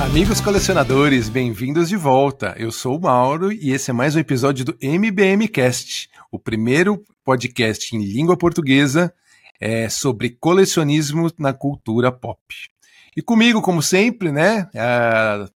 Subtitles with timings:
[0.00, 2.54] Amigos colecionadores, bem-vindos de volta.
[2.56, 7.02] Eu sou o Mauro e esse é mais um episódio do MBM Cast, o primeiro
[7.24, 9.12] podcast em língua portuguesa
[9.60, 12.40] é, sobre colecionismo na cultura pop.
[13.16, 14.68] E comigo, como sempre, né,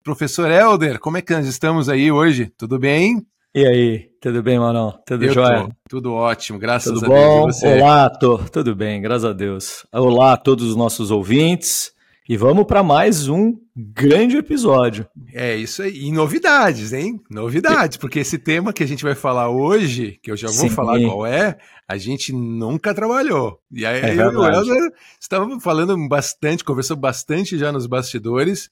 [0.02, 2.50] professor Helder, como é que nós estamos aí hoje?
[2.56, 3.24] Tudo bem?
[3.54, 4.98] E aí, tudo bem, Manão?
[5.06, 5.64] Tudo Eu jóia?
[5.64, 7.18] Tô, tudo ótimo, graças tudo a?
[7.18, 7.58] Deus.
[7.58, 7.76] Tudo bom?
[7.76, 9.84] Olá, tô, tudo bem, graças a Deus.
[9.92, 11.92] Olá a todos os nossos ouvintes.
[12.30, 15.04] E vamos para mais um grande episódio.
[15.34, 16.04] É isso aí.
[16.04, 17.20] E novidades, hein?
[17.28, 20.70] Novidades, porque esse tema que a gente vai falar hoje, que eu já vou Sim.
[20.70, 21.58] falar qual é,
[21.88, 23.58] a gente nunca trabalhou.
[23.68, 28.70] E aí é eu e o Helder estávamos falando bastante, conversou bastante já nos bastidores,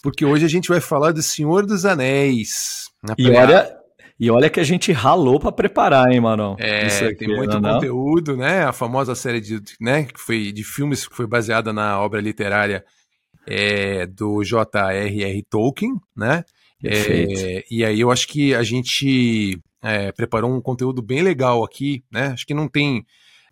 [0.00, 2.88] porque hoje a gente vai falar do Senhor dos Anéis.
[3.18, 3.81] e olha,
[4.22, 6.54] e olha que a gente ralou para preparar, hein, Marão?
[6.60, 8.62] É, aqui, tem muito não, conteúdo, né?
[8.62, 12.84] A famosa série de, né, que foi, de filmes que foi baseada na obra literária
[13.44, 15.42] é, do J.R.R.
[15.50, 16.44] Tolkien, né?
[16.84, 22.04] É, e aí eu acho que a gente é, preparou um conteúdo bem legal aqui,
[22.08, 22.28] né?
[22.28, 23.04] Acho que não tem.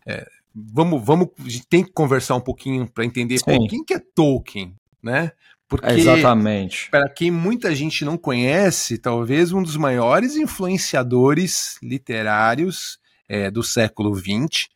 [0.07, 3.93] É, vamos, vamos, a gente tem que conversar um pouquinho para entender pô, quem que
[3.93, 5.33] é Tolkien, né?
[5.71, 6.89] Porque, Exatamente.
[6.91, 14.13] Para quem muita gente não conhece, talvez um dos maiores influenciadores literários é, do século
[14.13, 14.67] XX.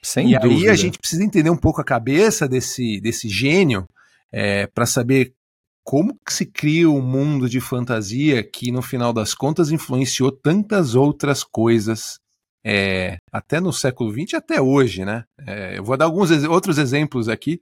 [0.00, 0.60] Sem e dúvida.
[0.60, 3.84] aí a gente precisa entender um pouco a cabeça desse, desse gênio
[4.30, 5.34] é, para saber
[5.82, 11.42] como se cria um mundo de fantasia que, no final das contas, influenciou tantas outras
[11.42, 12.20] coisas,
[12.64, 15.24] é, até no século XX até hoje, né?
[15.44, 17.60] É, eu vou dar alguns outros exemplos aqui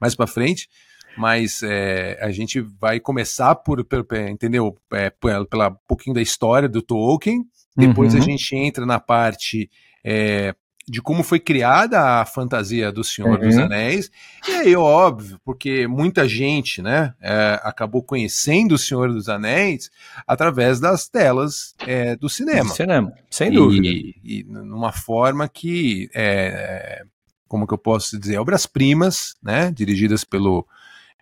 [0.00, 0.68] mais para frente,
[1.16, 4.76] mas é, a gente vai começar por, por entendeu?
[4.92, 7.44] É, pela um pouquinho da história do Tolkien,
[7.76, 8.20] depois uhum.
[8.20, 9.70] a gente entra na parte
[10.04, 10.54] é,
[10.88, 13.46] de como foi criada a fantasia do Senhor uhum.
[13.46, 14.10] dos Anéis,
[14.48, 19.90] e aí, óbvio, porque muita gente, né, é, acabou conhecendo o Senhor dos Anéis
[20.26, 22.64] através das telas é, do cinema.
[22.64, 23.86] Do cinema, sem dúvida.
[23.86, 27.04] E, e numa forma que, é,
[27.46, 30.66] como que eu posso dizer, obras-primas, né, dirigidas pelo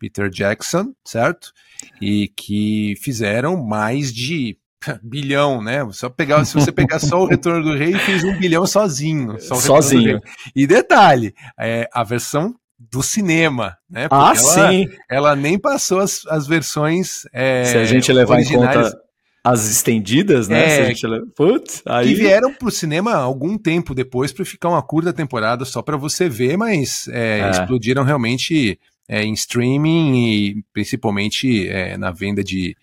[0.00, 1.52] Peter Jackson, certo?
[2.00, 4.56] E que fizeram mais de
[5.02, 5.86] bilhão, né?
[5.92, 9.38] Só pegar, se você pegar só o Retorno do Rei, fez um bilhão sozinho.
[9.38, 10.20] sozinho.
[10.56, 14.08] E detalhe, é, a versão do cinema, né?
[14.08, 14.88] Porque ah, ela, sim.
[15.08, 17.26] Ela nem passou as, as versões.
[17.30, 18.74] É, se a gente levar originais.
[18.74, 19.10] em conta
[19.42, 20.90] as estendidas, né?
[20.90, 20.94] É,
[21.34, 22.08] Putz, aí...
[22.08, 26.28] Que vieram pro cinema algum tempo depois para ficar uma curta temporada só para você
[26.28, 27.50] ver, mas é, é.
[27.50, 28.78] explodiram realmente
[29.10, 32.76] é, em streaming e principalmente é, na venda de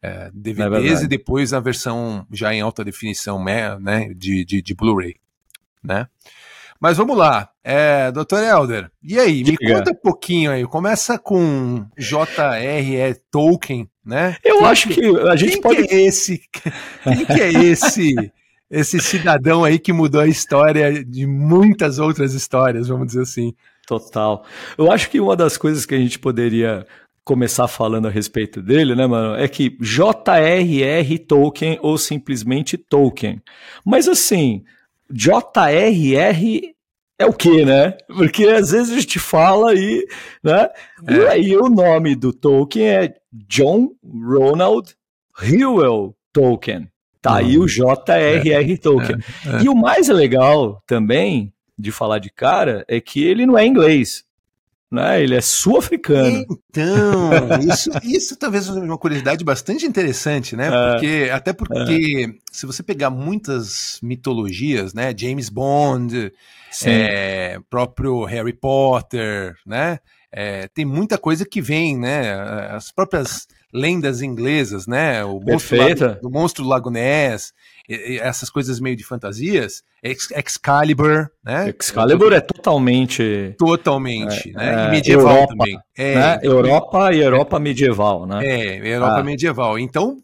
[0.00, 4.62] é, DVDs é e depois a versão já em alta definição né, né de, de,
[4.62, 5.16] de Blu-ray.
[5.82, 6.08] Né?
[6.80, 8.38] Mas vamos lá, é, Dr.
[8.38, 13.14] Elder, e aí, me conta um pouquinho aí, começa com J.R.R.
[13.30, 14.36] Tolkien, né?
[14.42, 15.86] Eu quem acho que, que a gente quem pode...
[15.86, 16.42] Que é esse,
[17.04, 18.32] quem que é esse,
[18.70, 23.54] esse cidadão aí que mudou a história de muitas outras histórias, vamos dizer assim?
[23.86, 24.44] Total.
[24.78, 26.86] Eu acho que uma das coisas que a gente poderia
[27.24, 31.18] começar falando a respeito dele, né, mano, é que J.R.R.
[31.20, 33.40] Tolkien ou simplesmente Tolkien.
[33.84, 34.62] Mas assim,
[35.10, 36.74] J.R.R.
[37.18, 37.96] é o que, né?
[38.08, 40.06] Porque às vezes a gente fala e,
[40.42, 40.68] né?
[41.06, 41.14] É.
[41.14, 44.94] E aí o nome do Tolkien é John Ronald
[45.34, 46.90] Reuel Tolkien.
[47.22, 47.66] Tá aí o.
[47.66, 48.72] J.R.R.
[48.72, 48.76] É.
[48.76, 49.18] Tolkien.
[49.46, 49.64] É.
[49.64, 54.24] E o mais legal também de falar de cara é que ele não é inglês.
[54.90, 55.22] Né?
[55.22, 56.46] Ele é sul-africano.
[56.70, 57.30] Então,
[57.68, 60.68] isso, isso talvez seja uma curiosidade bastante interessante, né?
[60.68, 62.38] É, porque, até porque, é.
[62.52, 65.12] se você pegar muitas mitologias, né?
[65.16, 66.32] James Bond,
[66.84, 69.98] é, próprio Harry Potter, né?
[70.36, 72.34] É, tem muita coisa que vem, né?
[72.70, 75.24] As próprias lendas inglesas, né?
[75.24, 77.52] O monstro, Lago, o monstro Lago Ness,
[78.20, 81.72] essas coisas meio de fantasias, Excalibur, né?
[81.78, 83.54] Excalibur é totalmente.
[83.56, 84.64] Totalmente, é, né?
[84.64, 85.78] E é, medieval Europa, também.
[85.96, 86.38] É, né?
[86.42, 88.44] Europa e Europa medieval, né?
[88.44, 89.24] É, Europa ah.
[89.24, 89.78] medieval.
[89.78, 90.16] Então,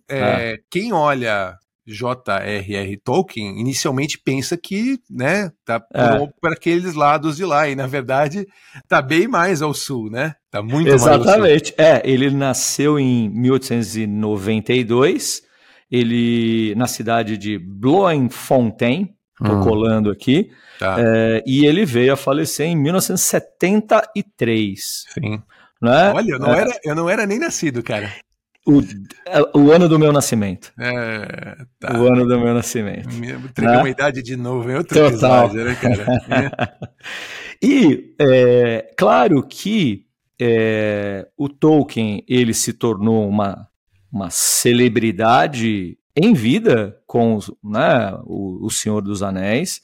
[0.69, 1.57] quem olha
[1.87, 2.97] J.R.R.
[2.99, 6.27] Tolkien inicialmente pensa que, né, tá é.
[6.41, 8.47] para aqueles lados de lá e na verdade
[8.89, 10.35] tá bem mais ao sul, né?
[10.51, 11.75] Tá muito Exatamente.
[11.79, 15.43] É, ele nasceu em 1892
[15.91, 19.65] ele na cidade de Bloemfontein, estou hum.
[19.65, 20.49] colando aqui,
[20.79, 20.95] tá.
[21.01, 25.07] é, e ele veio a falecer em 1973.
[25.13, 25.43] Sim.
[25.83, 26.13] Né?
[26.15, 28.13] Olha, eu não, é, era, eu não era nem nascido, cara.
[28.67, 28.83] O,
[29.59, 30.73] o ano do meu nascimento.
[30.79, 31.99] É, tá.
[31.99, 33.09] O ano do meu nascimento.
[33.09, 33.79] Entreguei né?
[33.79, 35.47] uma idade de novo em outro Total.
[35.47, 36.79] episódio, né, cara?
[37.63, 40.07] e, é, claro que
[40.41, 43.67] é, o Tolkien ele se tornou uma,
[44.13, 49.81] uma celebridade em vida com né, o, o Senhor dos Anéis,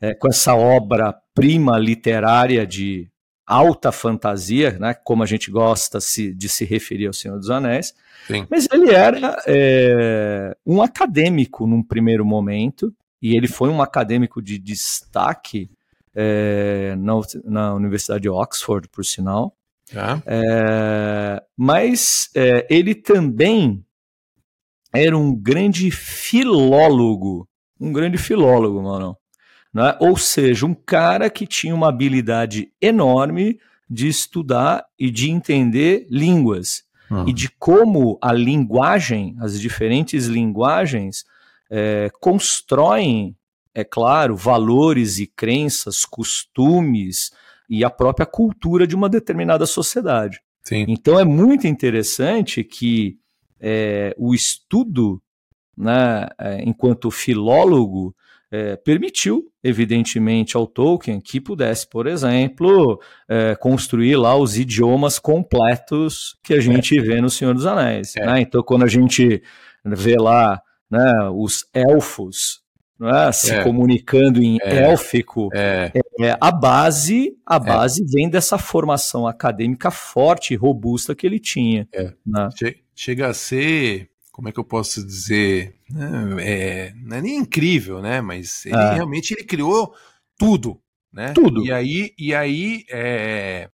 [0.00, 3.08] é, com essa obra-prima literária de
[3.48, 7.94] alta fantasia, né, como a gente gosta se, de se referir ao Senhor dos Anéis.
[8.26, 8.46] Sim.
[8.50, 14.58] Mas ele era é, um acadêmico num primeiro momento, e ele foi um acadêmico de
[14.58, 15.70] destaque
[16.14, 17.14] é, na,
[17.44, 19.56] na, Universidade de Oxford, por sinal.
[19.96, 20.20] Ah.
[20.26, 23.82] É, mas é, ele também
[24.92, 27.48] era um grande filólogo,
[27.80, 29.16] um grande filólogo, mano.
[29.72, 29.96] Né?
[30.00, 36.84] Ou seja, um cara que tinha uma habilidade enorme de estudar e de entender línguas.
[37.10, 37.28] Uhum.
[37.28, 41.24] E de como a linguagem, as diferentes linguagens,
[41.70, 43.34] é, constroem,
[43.74, 47.30] é claro, valores e crenças, costumes
[47.68, 50.40] e a própria cultura de uma determinada sociedade.
[50.64, 50.84] Sim.
[50.88, 53.16] Então é muito interessante que
[53.60, 55.22] é, o estudo,
[55.76, 58.14] né, é, enquanto filólogo,
[58.50, 66.36] é, permitiu, evidentemente, ao Tolkien que pudesse, por exemplo, é, construir lá os idiomas completos
[66.42, 67.02] que a gente é.
[67.02, 68.16] vê no Senhor dos Anéis.
[68.16, 68.24] É.
[68.24, 68.40] Né?
[68.40, 69.42] Então, quando a gente
[69.84, 70.60] vê lá
[70.90, 72.62] né, os elfos
[72.98, 73.62] né, se é.
[73.62, 75.50] comunicando em élfico,
[76.40, 81.86] a base, a base vem dessa formação acadêmica forte e robusta que ele tinha.
[82.26, 82.48] Né?
[82.94, 85.74] Chega a ser como é que eu posso dizer?
[86.38, 88.20] É, não é nem incrível, né?
[88.20, 88.92] Mas ele ah.
[88.94, 89.92] realmente ele criou
[90.38, 90.80] tudo,
[91.12, 91.32] né?
[91.32, 91.66] Tudo.
[91.66, 93.68] E aí, e aí é,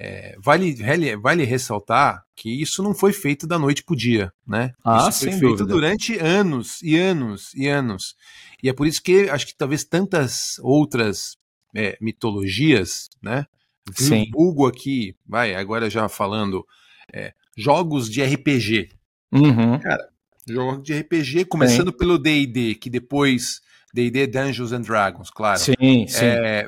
[0.00, 0.74] é, vale,
[1.14, 4.72] vale ressaltar que isso não foi feito da noite para o dia, né?
[4.84, 5.66] Ah, isso foi feito dúvida.
[5.66, 8.16] durante anos e anos e anos.
[8.60, 11.36] E é por isso que acho que talvez tantas outras
[11.72, 13.46] é, mitologias, né?
[13.94, 14.28] Sim.
[14.34, 16.66] Hugo aqui, vai, agora já falando,
[17.12, 18.88] é, jogos de RPG,
[19.32, 19.78] Uhum.
[19.78, 20.08] Cara,
[20.46, 21.96] jogo de RPG, começando sim.
[21.96, 23.60] pelo D&D, que depois...
[23.94, 25.58] D&D Dungeons and Dragons, claro.
[25.58, 26.24] Sim, sim.
[26.24, 26.66] É,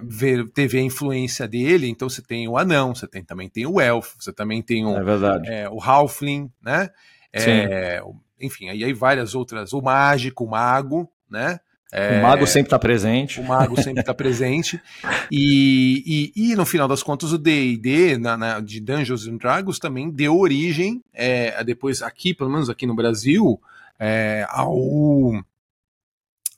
[0.52, 4.16] teve a influência dele, então você tem o anão, você tem, também tem o elfo,
[4.20, 5.50] você também tem o, é verdade.
[5.50, 6.90] É, o halfling, né?
[7.32, 8.02] É,
[8.38, 11.58] enfim, aí, aí várias outras, o mágico, o mago, né?
[11.96, 13.38] É, o mago sempre está presente.
[13.38, 14.82] O mago sempre está presente.
[15.30, 18.18] E, e, e, no final das contas, o DD
[18.64, 23.60] de Dungeons and Dragons também deu origem, é, depois aqui, pelo menos aqui no Brasil,
[23.96, 25.40] é, ao.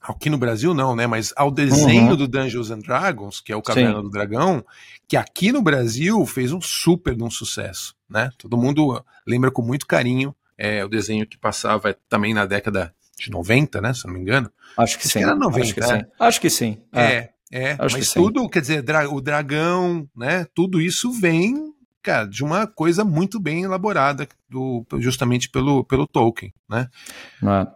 [0.01, 1.07] Aqui no Brasil não, né?
[1.07, 2.17] Mas ao desenho uhum.
[2.17, 4.03] do Dungeons and Dragons, que é o Caverna Sim.
[4.03, 4.65] do Dragão,
[5.07, 8.31] que aqui no Brasil fez um super um sucesso, né?
[8.39, 13.31] Todo mundo lembra com muito carinho é, o desenho que passava também na década de
[13.31, 13.95] 90, né?
[13.95, 14.51] Se não me engano.
[14.77, 15.23] Acho que sim.
[15.23, 15.93] Era 90, Acho que sim.
[15.93, 16.07] Né?
[16.19, 16.83] Acho que sim.
[16.93, 17.31] É, é.
[17.51, 18.49] é Acho mas tudo, sim.
[18.49, 20.47] quer dizer, o dragão, né?
[20.55, 21.73] Tudo isso vem,
[22.03, 26.89] cara, de uma coisa muito bem elaborada, do, justamente pelo, pelo Tolkien, né?
[27.43, 27.67] É.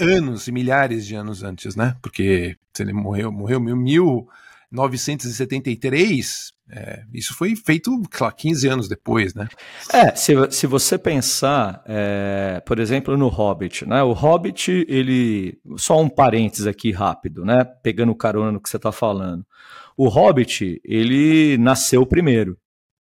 [0.00, 1.96] Anos e milhares de anos antes, né?
[2.00, 9.48] Porque ele morreu, morreu em 1973, é, isso foi feito, claro, 15 anos depois, né?
[9.92, 14.02] É, se, se você pensar, é, por exemplo, no Hobbit, né?
[14.02, 15.58] O Hobbit, ele.
[15.76, 17.64] Só um parênteses aqui rápido, né?
[17.82, 19.44] Pegando carona no que você está falando.
[19.96, 22.56] O Hobbit, ele nasceu primeiro.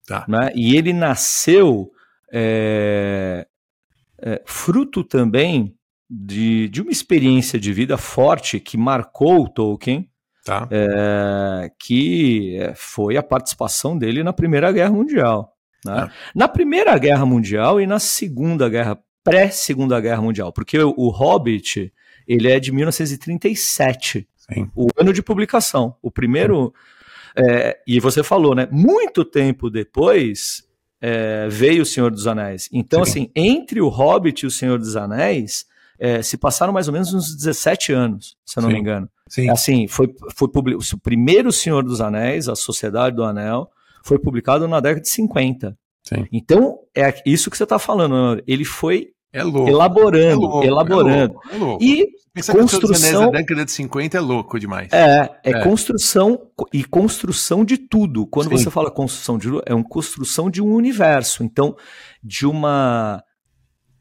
[0.06, 0.24] Tá.
[0.26, 0.50] Né?
[0.54, 1.90] E ele nasceu
[2.32, 3.46] é,
[4.20, 5.76] é, fruto também
[6.08, 10.08] de, de uma experiência de vida forte que marcou o Tolkien
[10.48, 10.66] Tá.
[10.70, 15.54] É, que é, foi a participação dele na Primeira Guerra Mundial.
[15.84, 16.06] Né?
[16.08, 16.10] É.
[16.34, 21.92] Na Primeira Guerra Mundial e na Segunda Guerra, pré-Segunda Guerra Mundial, porque o, o Hobbit
[22.26, 24.70] ele é de 1937, Sim.
[24.74, 25.94] o ano de publicação.
[26.00, 26.72] O primeiro.
[27.36, 28.66] É, e você falou, né?
[28.70, 30.64] Muito tempo depois
[30.98, 32.70] é, veio o Senhor dos Anéis.
[32.72, 33.10] Então, Sim.
[33.10, 35.66] assim, entre o Hobbit e o Senhor dos Anéis,
[35.98, 38.76] é, se passaram mais ou menos uns 17 anos, se eu não Sim.
[38.76, 39.10] me engano.
[39.28, 39.50] Sim.
[39.50, 43.70] Assim, foi, foi o primeiro Senhor dos Anéis, a Sociedade do Anel,
[44.04, 45.76] foi publicado na década de 50.
[46.02, 46.26] Sim.
[46.32, 51.10] Então, é isso que você está falando, ele foi é louco, elaborando, é louco, elaborando.
[51.10, 51.84] É louco, é louco.
[51.84, 54.88] E Pensar construção da década de 50 é louco demais.
[54.92, 56.40] É, é, é, construção
[56.72, 58.26] e construção de tudo.
[58.26, 58.56] Quando Sim.
[58.56, 61.76] você fala construção de é uma construção de um universo, então
[62.22, 63.22] de uma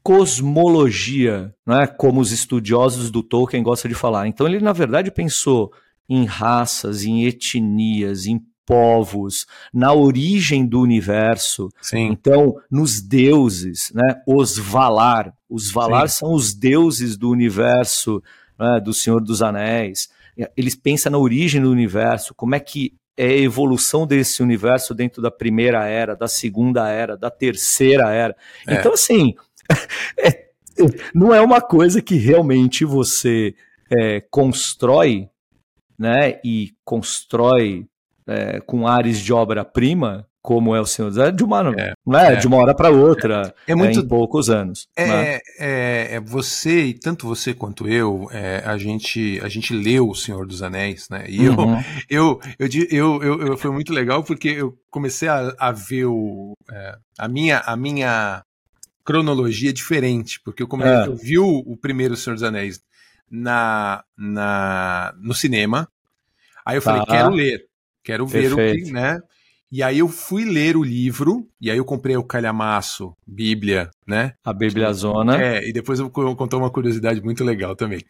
[0.08, 4.26] cosmologia, né, como os estudiosos do Tolkien gostam de falar.
[4.26, 5.70] Então ele, na verdade, pensou
[6.08, 11.68] em raças, em etnias, em povos, na origem do universo.
[11.82, 12.06] Sim.
[12.06, 15.34] Então, nos deuses, né, os Valar.
[15.46, 16.20] Os Valar Sim.
[16.20, 18.22] são os deuses do universo,
[18.58, 20.08] né, do Senhor dos Anéis.
[20.56, 25.20] Eles pensam na origem do universo, como é que é a evolução desse universo dentro
[25.20, 28.34] da primeira era, da segunda era, da terceira era.
[28.66, 28.74] É.
[28.74, 29.34] Então, assim,
[30.18, 30.48] é,
[31.14, 33.54] não é uma coisa que realmente você
[33.90, 35.28] é, constrói,
[35.98, 36.40] né?
[36.44, 37.86] E constrói
[38.26, 42.32] é, com ares de obra-prima, como é o Senhor dos Anéis, de uma, é, né,
[42.32, 42.36] é.
[42.36, 44.86] de uma hora para outra, é, é muito, em poucos anos.
[44.96, 45.40] É, né?
[45.58, 50.46] é, você, e tanto você quanto eu, é, a, gente, a gente leu O Senhor
[50.46, 51.24] dos Anéis, né?
[51.28, 51.76] E uhum.
[52.08, 56.52] eu, eu, eu, eu, eu, foi muito legal porque eu comecei a, a ver o,
[57.18, 58.42] a, minha, a minha
[59.08, 62.78] cronologia diferente, porque eu, comecei, eu vi o, primeiro Senhor dos Anéis
[63.30, 65.88] na, na, no cinema,
[66.62, 67.12] aí eu falei, tá.
[67.12, 67.64] quero ler,
[68.04, 68.56] quero Perfeito.
[68.56, 69.18] ver o que, né?
[69.72, 74.34] E aí eu fui ler o livro, e aí eu comprei o calhamaço, Bíblia, né?
[74.44, 75.42] A Bíblia Zona.
[75.42, 78.02] É, e depois eu vou contar uma curiosidade muito legal também.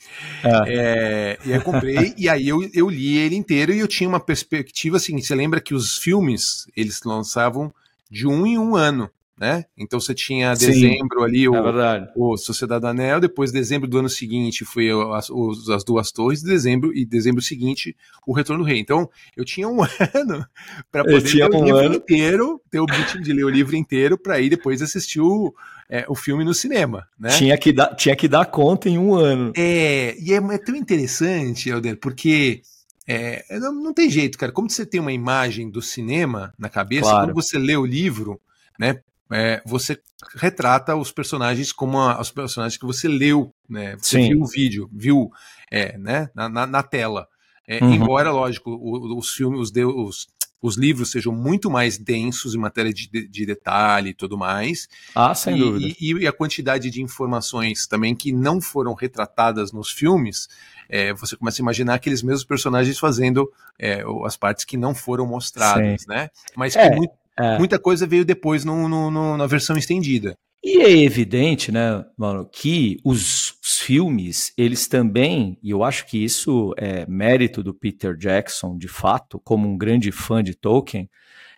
[0.43, 0.51] É.
[0.67, 4.09] É, e aí eu comprei, e aí eu, eu li ele inteiro e eu tinha
[4.09, 7.73] uma perspectiva assim, você lembra que os filmes, eles lançavam
[8.11, 9.09] de um em um ano
[9.39, 9.65] né?
[9.77, 13.99] Então você tinha dezembro Sim, ali o, é o Sociedade do Anel, depois dezembro do
[13.99, 15.31] ano seguinte foi as,
[15.71, 18.81] as duas torres, dezembro e dezembro seguinte o Retorno do Rei.
[18.81, 19.79] Então eu tinha um
[20.15, 20.45] ano
[20.91, 21.95] para poder ler um o livro ano.
[21.95, 25.55] inteiro, ter o objetivo de ler o livro inteiro para ir depois assistir o,
[25.89, 27.31] é, o filme no cinema, né?
[27.31, 29.53] Tinha que dar, tinha que dar conta em um ano.
[29.57, 32.63] É, e é, é tão interessante, Helder, porque
[33.07, 34.51] é, não, não, tem jeito, cara.
[34.51, 37.27] Como você tem uma imagem do cinema na cabeça, claro.
[37.27, 38.41] quando você lê o livro,
[38.79, 39.01] né?
[39.31, 39.99] É, você
[40.37, 43.97] retrata os personagens como a, os personagens que você leu, né?
[43.97, 44.29] Você Sim.
[44.29, 45.31] viu o vídeo, viu
[45.71, 46.31] é, né?
[46.35, 47.29] na, na, na tela.
[47.67, 47.93] É, uhum.
[47.93, 48.71] Embora, lógico,
[49.15, 50.27] os filmes, os, os,
[50.63, 54.89] os, livros sejam muito mais densos em matéria de, de detalhe e tudo mais.
[55.15, 55.95] Ah, sem e, dúvida.
[56.01, 60.49] E, e, a quantidade de informações também que não foram retratadas nos filmes,
[60.89, 63.47] é, você começa a imaginar aqueles mesmos personagens fazendo
[63.79, 66.09] é, as partes que não foram mostradas, Sim.
[66.09, 66.31] né?
[66.57, 66.97] Mas que é.
[66.97, 67.59] muito, é.
[67.59, 70.37] Muita coisa veio depois no, no, no, na versão estendida.
[70.63, 76.23] E é evidente, né, mano, que os, os, filmes, eles também, e eu acho que
[76.23, 81.09] isso é mérito do Peter Jackson, de fato, como um grande fã de Tolkien,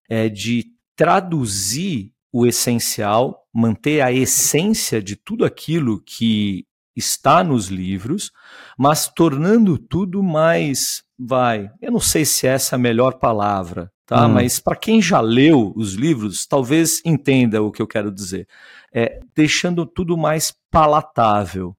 [0.08, 8.30] é de traduzir o essencial, manter a essência de tudo aquilo que está nos livros,
[8.78, 14.26] mas tornando tudo mais, vai, eu não sei se essa é a melhor palavra, tá?
[14.26, 14.32] Hum.
[14.32, 18.48] Mas para quem já leu os livros, talvez entenda o que eu quero dizer.
[18.92, 21.76] É, deixando tudo mais palatável,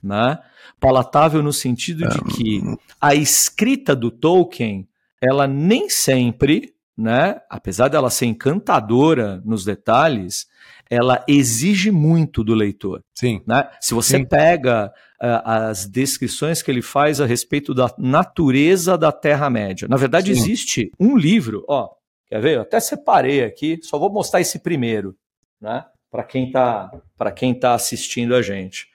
[0.00, 0.38] né?
[0.78, 2.62] Palatável no sentido de que
[3.00, 4.88] a escrita do Tolkien,
[5.20, 10.46] ela nem sempre, né, apesar dela ser encantadora nos detalhes,
[10.90, 13.02] ela exige muito do leitor.
[13.14, 13.42] Sim.
[13.46, 13.68] Né?
[13.80, 14.24] Se você Sim.
[14.24, 19.88] pega uh, as descrições que ele faz a respeito da natureza da Terra-média.
[19.88, 20.40] Na verdade, Sim.
[20.40, 21.90] existe um livro, ó,
[22.26, 22.56] quer ver?
[22.56, 25.16] Eu até separei aqui, só vou mostrar esse primeiro,
[25.60, 25.84] né?
[26.10, 28.88] Para quem está para quem tá assistindo a gente.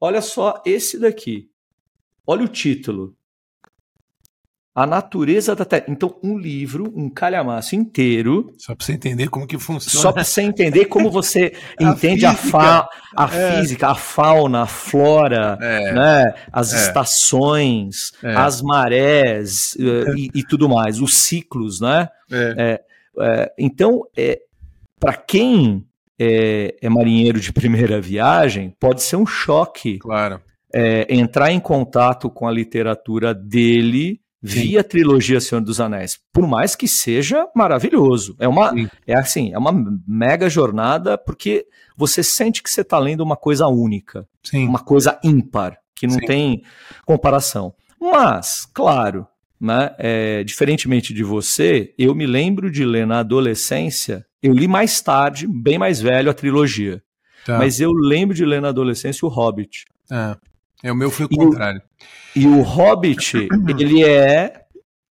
[0.00, 1.48] Olha só esse daqui.
[2.26, 3.16] Olha o título.
[4.76, 5.86] A natureza da Terra.
[5.88, 8.52] Então, um livro, um calhamaço inteiro.
[8.58, 10.02] Só para você entender como que funciona.
[10.02, 13.56] Só para você entender como você entende a, fa a é.
[13.56, 15.92] física, a fauna, a flora, é.
[15.94, 16.34] né?
[16.52, 16.76] as é.
[16.76, 18.34] estações, é.
[18.34, 22.10] as marés eh, e, e, tudo mais, os ciclos, né?
[22.30, 22.84] É.
[23.18, 24.02] É, então,
[25.00, 25.86] para quem
[26.18, 29.98] é, marinheiro de primeira viagem, pode ser um choque.
[30.00, 30.38] Claro.
[31.08, 36.86] entrar em contato com a literatura dele via trilogia Senhor dos Anéis, por mais que
[36.86, 38.36] seja maravilhoso.
[38.38, 38.88] É uma Sim.
[39.06, 39.72] é assim, é uma
[40.06, 44.68] mega jornada porque você sente que você está lendo uma coisa única, Sim.
[44.68, 46.26] uma coisa ímpar, que não Sim.
[46.26, 46.62] tem
[47.04, 47.74] comparação.
[48.00, 49.26] Mas, claro,
[49.60, 55.00] né, é, diferentemente de você, eu me lembro de ler na adolescência, eu li mais
[55.00, 57.02] tarde, bem mais velho, a trilogia.
[57.44, 57.58] Tá.
[57.58, 59.86] Mas eu lembro de ler na adolescência o Hobbit.
[60.10, 60.36] É.
[60.82, 61.80] É, o meu foi o e contrário.
[62.34, 64.62] O, e o Hobbit, ele é.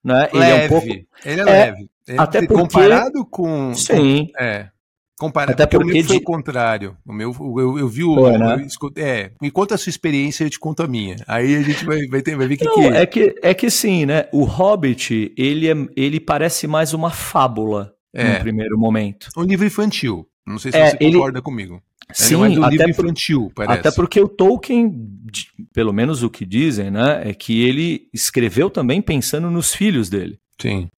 [0.04, 0.36] Né, leve.
[0.36, 0.86] Ele é um pouco.
[0.86, 1.90] Ele é, é leve.
[2.06, 3.75] Ele, até porque, comparado com.
[3.75, 4.28] Sim.
[4.32, 4.70] Com, é.
[5.18, 6.22] Comparado, até porque, porque o meu foi de...
[6.22, 6.96] o contrário.
[7.06, 8.14] O meu, eu, eu vi o.
[8.14, 8.66] Pô, né?
[8.66, 11.16] eu, é, me conta a sua experiência e eu te conto a minha.
[11.26, 13.00] Aí a gente vai, vai, ter, vai ver o que, que é.
[13.00, 14.28] É que, é que sim, né?
[14.30, 18.34] O Hobbit, ele, é, ele parece mais uma fábula é.
[18.34, 19.28] no primeiro momento.
[19.36, 20.28] Um livro infantil.
[20.46, 21.14] Não sei se é, você ele...
[21.14, 21.82] concorda comigo.
[22.12, 23.80] Sim, é um até, infantil, parece.
[23.80, 24.94] até porque o Tolkien,
[25.72, 30.38] pelo menos o que dizem, né, é que ele escreveu também pensando nos filhos dele.
[30.60, 30.88] Sim.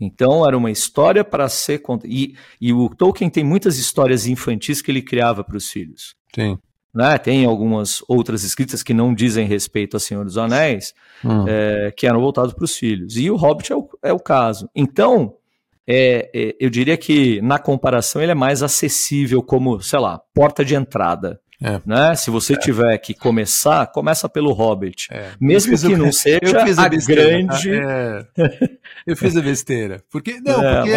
[0.00, 4.90] Então era uma história para ser e, e o Tolkien tem muitas histórias infantis que
[4.90, 6.16] ele criava para os filhos.
[6.34, 6.58] Sim.
[6.94, 7.18] né?
[7.18, 11.44] Tem algumas outras escritas que não dizem respeito a Senhor dos Anéis, hum.
[11.46, 13.16] é, que eram voltados para os filhos.
[13.16, 14.68] E o Hobbit é o, é o caso.
[14.74, 15.36] Então,
[15.86, 20.64] é, é, eu diria que na comparação ele é mais acessível como, sei lá, porta
[20.64, 21.40] de entrada.
[21.62, 21.80] É.
[21.86, 22.14] Né?
[22.14, 22.58] Se você é.
[22.58, 25.08] tiver que começar, começa pelo Hobbit.
[25.10, 25.32] É.
[25.40, 27.70] Mesmo que não seja a, a grande.
[27.70, 28.26] É.
[29.06, 30.02] eu fiz a besteira.
[30.10, 30.90] Porque, não, porque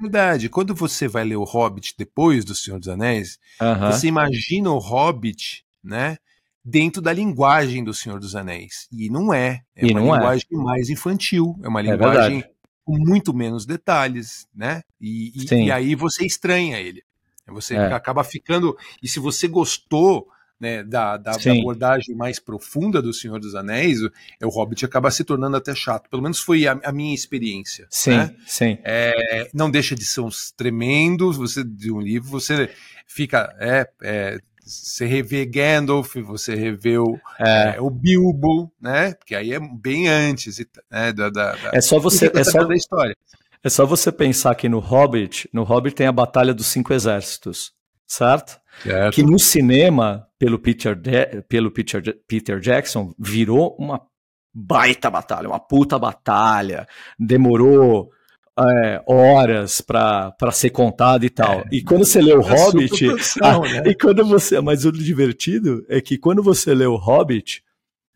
[0.00, 0.48] verdade.
[0.48, 3.92] Quando você vai ler o Hobbit depois do Senhor dos Anéis, uh -huh.
[3.92, 6.16] você imagina o Hobbit, né?
[6.64, 8.86] Dentro da linguagem do Senhor dos Anéis.
[8.92, 9.62] E não é.
[9.74, 10.02] É e uma é.
[10.02, 10.56] linguagem é.
[10.56, 11.58] mais infantil.
[11.62, 12.44] É uma é linguagem
[12.88, 14.80] com muito menos detalhes, né?
[14.98, 17.02] E, e, e aí você estranha ele.
[17.48, 17.92] Você é.
[17.92, 18.74] acaba ficando.
[19.02, 20.26] E se você gostou
[20.58, 24.00] né, da, da, da, abordagem mais profunda do Senhor dos Anéis,
[24.42, 26.08] o Hobbit acaba se tornando até chato.
[26.08, 27.86] Pelo menos foi a, a minha experiência.
[27.90, 28.34] Sim, né?
[28.46, 28.78] sim.
[28.82, 31.36] É, não deixa de ser uns tremendos.
[31.36, 32.70] Você de um livro, você
[33.06, 37.76] fica é, é, você revê Gandalf, você revê o, é.
[37.76, 39.14] É, o Bilbo, né?
[39.14, 40.58] Porque aí é bem antes
[40.90, 43.16] né, da, da, da, é só você é só da história.
[43.62, 47.72] É só você pensar que no Hobbit, no Hobbit tem a Batalha dos Cinco Exércitos,
[48.06, 48.60] certo?
[48.82, 49.14] certo.
[49.14, 54.00] Que no cinema, pelo Peter, De pelo Peter, Peter Jackson, virou uma
[54.54, 56.86] baita batalha, uma puta batalha.
[57.18, 58.10] Demorou
[58.58, 61.60] é, horas para ser contado e tal.
[61.60, 63.06] É, e quando você lê o é Hobbit.
[63.42, 63.82] Ah, né?
[63.86, 64.60] E quando você.
[64.60, 67.62] Mas o divertido é que quando você lê o Hobbit,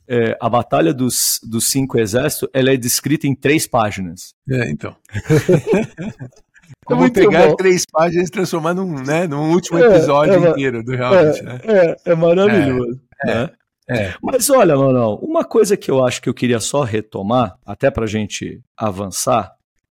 [0.09, 4.35] é, a Batalha dos, dos Cinco Exércitos ela é descrita em três páginas.
[4.51, 4.97] É, então.
[6.85, 7.57] Como pegar bom.
[7.57, 11.41] três páginas e transformar num, né, num último é, episódio é, inteiro do Hobbit.
[11.41, 11.61] É, né?
[11.65, 13.01] é, é maravilhoso.
[13.25, 13.51] Né?
[13.89, 14.15] É.
[14.23, 18.05] Mas olha, Manuel, uma coisa que eu acho que eu queria só retomar, até para
[18.05, 19.53] a gente avançar,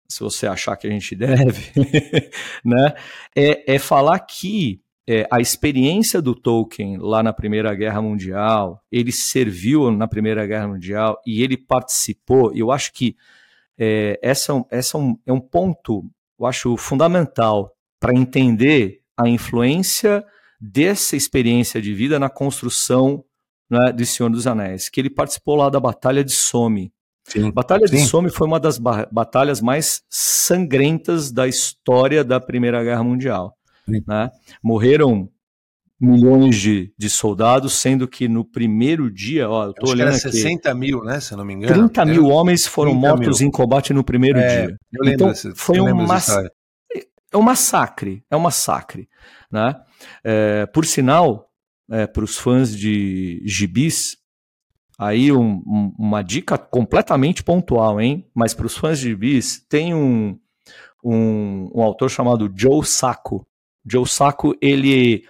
[0.10, 1.72] se você achar que a gente deve,
[2.66, 2.94] né,
[3.36, 9.12] é, é falar que é, a experiência do Tolkien lá na Primeira Guerra Mundial, ele
[9.12, 13.16] serviu na Primeira Guerra Mundial e ele participou, eu acho que
[13.78, 16.04] é, essa, essa é, um, é um ponto,
[16.40, 20.24] eu acho, fundamental para entender a influência
[20.60, 23.24] dessa experiência de vida na construção
[23.70, 26.92] né, de Senhor dos Anéis, que ele participou lá da Batalha de Somme,
[27.30, 27.96] Sim, Batalha sim.
[27.96, 33.56] de Somme foi uma das batalhas mais sangrentas da história da Primeira Guerra Mundial.
[33.88, 34.30] Né?
[34.64, 35.30] Morreram
[36.00, 40.28] milhões de, de soldados, sendo que no primeiro dia, ó, eu tô Acho olhando que
[40.28, 41.90] era 60 aqui, mil, né, se eu não me engano.
[41.90, 43.50] 30 mil homens foram mortos mil.
[43.50, 44.78] em combate no primeiro é, dia.
[44.94, 46.30] Eu lembro então, foi um, mass...
[46.30, 49.10] é um massacre, é um massacre,
[49.52, 49.76] né?
[50.24, 51.50] É, por sinal,
[51.92, 54.19] é, para os fãs de gibis,
[55.00, 58.28] Aí um, um, uma dica completamente pontual, hein?
[58.36, 60.38] Mas para os fãs de bis, tem um,
[61.02, 63.48] um, um, autor chamado Joe Sacco.
[63.90, 65.24] Joe Sacco, ele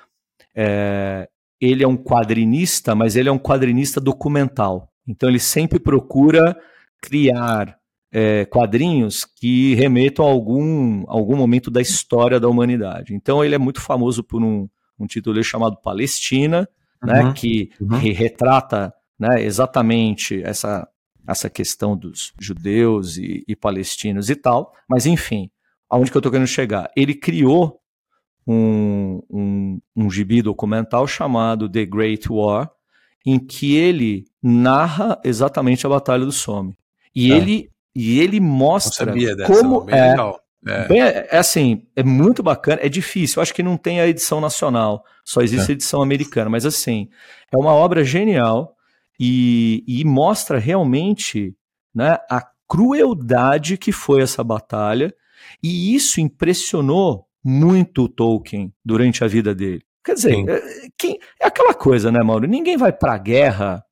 [0.55, 1.29] é,
[1.61, 4.91] ele é um quadrinista, mas ele é um quadrinista documental.
[5.07, 6.57] Então ele sempre procura
[6.99, 7.77] criar
[8.11, 13.13] é, quadrinhos que remetam a algum, algum momento da história da humanidade.
[13.13, 14.67] Então ele é muito famoso por um,
[14.99, 16.67] um título chamado Palestina,
[17.03, 17.97] né, uhum, né, que uhum.
[17.97, 20.87] retrata né, exatamente essa,
[21.27, 25.51] essa questão dos judeus e, e palestinos e tal, mas enfim,
[25.89, 26.89] aonde que eu estou querendo chegar?
[26.95, 27.79] Ele criou
[28.47, 32.71] um, um, um gibi documental chamado The Great War,
[33.25, 36.75] em que ele narra exatamente a Batalha do Somme.
[37.13, 37.35] E, é.
[37.35, 39.13] ele, e ele mostra
[39.45, 40.15] como é,
[40.65, 40.87] é.
[40.87, 43.39] Bem, é assim, é muito bacana, é difícil.
[43.39, 45.75] Eu acho que não tem a edição nacional, só existe a é.
[45.75, 47.09] edição americana, mas assim,
[47.51, 48.75] é uma obra genial
[49.19, 51.55] e, e mostra realmente
[51.93, 55.13] né, a crueldade que foi essa batalha,
[55.61, 59.81] e isso impressionou muito o Tolkien durante a vida dele.
[60.03, 60.61] Quer dizer, é,
[60.97, 62.47] quem, é aquela coisa, né, Mauro?
[62.47, 63.83] Ninguém vai para a guerra.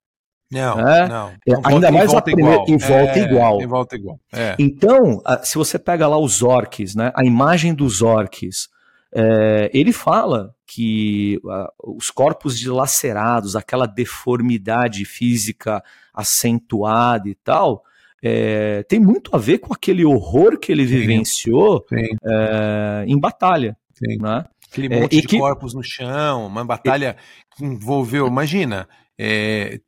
[0.50, 1.08] Não, né?
[1.08, 1.62] não, não.
[1.66, 3.62] Ainda mais a primeira, em volta é, igual.
[3.62, 4.20] Em volta igual.
[4.34, 4.56] É.
[4.58, 8.70] Então, se você pega lá os orques, né, a imagem dos orques,
[9.14, 17.84] é, ele fala que uh, os corpos dilacerados, aquela deformidade física acentuada e tal,
[18.22, 22.16] é, tem muito a ver com aquele horror que ele sim, vivenciou sim.
[22.26, 23.78] É, em batalha.
[23.94, 24.18] Sim.
[24.22, 24.46] Né?
[24.70, 25.38] Aquele é, monte de que...
[25.38, 27.16] corpos no chão, uma batalha
[27.56, 29.80] que envolveu, imagina, é,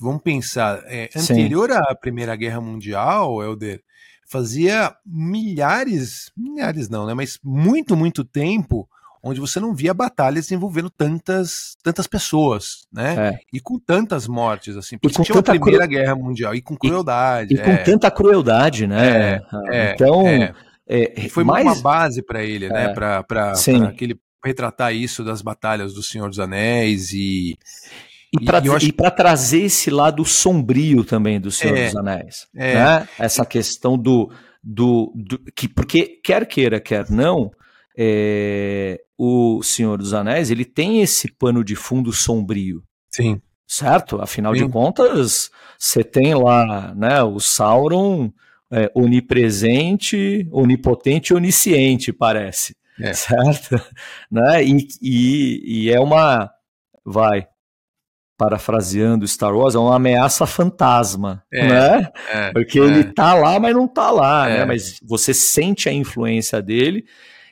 [0.00, 3.82] vamos pensar, é, anterior à Primeira Guerra Mundial, Helder,
[4.28, 7.14] fazia milhares, milhares não, né?
[7.14, 8.88] Mas muito, muito tempo
[9.22, 13.30] onde você não via batalhas envolvendo tantas, tantas pessoas, né?
[13.34, 13.38] É.
[13.52, 14.96] E com tantas mortes, assim.
[14.96, 15.96] Porque tinha a Primeira cru...
[15.96, 17.54] Guerra Mundial e com crueldade.
[17.54, 17.64] E, e é.
[17.64, 19.08] com tanta crueldade, né?
[19.08, 20.26] É, é então.
[20.26, 20.54] É.
[20.90, 21.66] É, foi mais...
[21.66, 22.94] uma base para ele, né?
[22.94, 23.52] Para
[23.86, 27.58] aquele retratar isso das batalhas do Senhor dos Anéis e
[28.32, 28.92] e para acho...
[29.16, 32.74] trazer esse lado sombrio também do Senhor é, dos Anéis, é.
[32.74, 33.08] né?
[33.18, 34.30] Essa questão do,
[34.62, 37.50] do, do, que porque quer queira quer não,
[37.96, 42.82] é, o Senhor dos Anéis ele tem esse pano de fundo sombrio.
[43.10, 43.40] Sim.
[43.66, 44.20] Certo?
[44.20, 44.66] Afinal Sim.
[44.66, 48.30] de contas, você tem lá, né, o Sauron
[48.70, 52.76] é, onipresente, onipotente, onisciente, parece.
[53.00, 53.12] É.
[53.12, 53.80] Certo?
[54.30, 54.64] Né?
[54.64, 56.50] E, e, e é uma.
[57.04, 57.46] Vai,
[58.38, 62.12] parafraseando Star Wars, é uma ameaça fantasma, é, né?
[62.30, 62.84] É, Porque é.
[62.84, 64.58] ele tá lá, mas não tá lá, né?
[64.58, 64.64] É.
[64.64, 67.04] Mas você sente a influência dele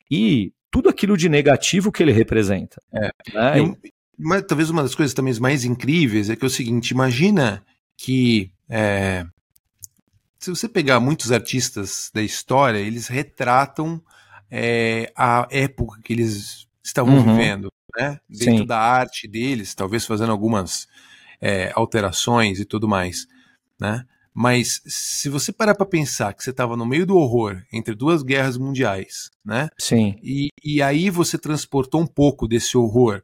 [0.08, 2.80] e tudo aquilo de negativo que ele representa.
[2.94, 3.10] É.
[3.34, 3.60] Né?
[3.60, 3.76] Eu,
[4.16, 7.62] mas talvez uma das coisas também mais incríveis é que é o seguinte, imagina
[7.98, 9.26] que é,
[10.38, 14.00] se você pegar muitos artistas da história, eles retratam
[14.48, 17.36] é, a época que eles estavam uhum.
[17.36, 18.20] vivendo né?
[18.28, 18.66] Dentro Sim.
[18.66, 20.86] da arte deles, talvez fazendo algumas
[21.40, 23.26] é, alterações e tudo mais,
[23.80, 24.04] né?
[24.38, 28.22] Mas se você parar para pensar que você estava no meio do horror entre duas
[28.22, 29.70] guerras mundiais, né?
[29.78, 30.14] Sim.
[30.22, 33.22] E, e aí você transportou um pouco desse horror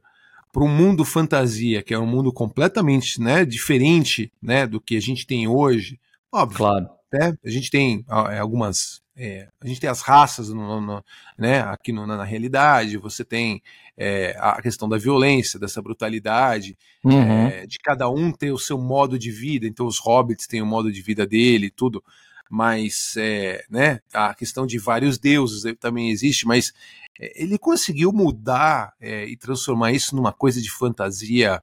[0.51, 4.99] para um mundo fantasia, que é um mundo completamente, né, diferente, né, do que a
[4.99, 5.99] gente tem hoje.
[6.31, 6.57] Óbvio.
[6.57, 6.89] Claro.
[7.11, 7.37] Né?
[7.45, 11.03] A gente tem é, algumas é, a gente tem as raças no, no,
[11.37, 13.61] né, aqui no, na, realidade, você tem
[13.95, 17.47] é, a questão da violência, dessa brutalidade, uhum.
[17.47, 20.65] é, de cada um ter o seu modo de vida, então os hobbits têm o
[20.65, 22.03] modo de vida dele tudo,
[22.49, 26.73] mas é, né, a questão de vários deuses também existe, mas
[27.19, 31.61] é, ele conseguiu mudar é, e transformar isso numa coisa de fantasia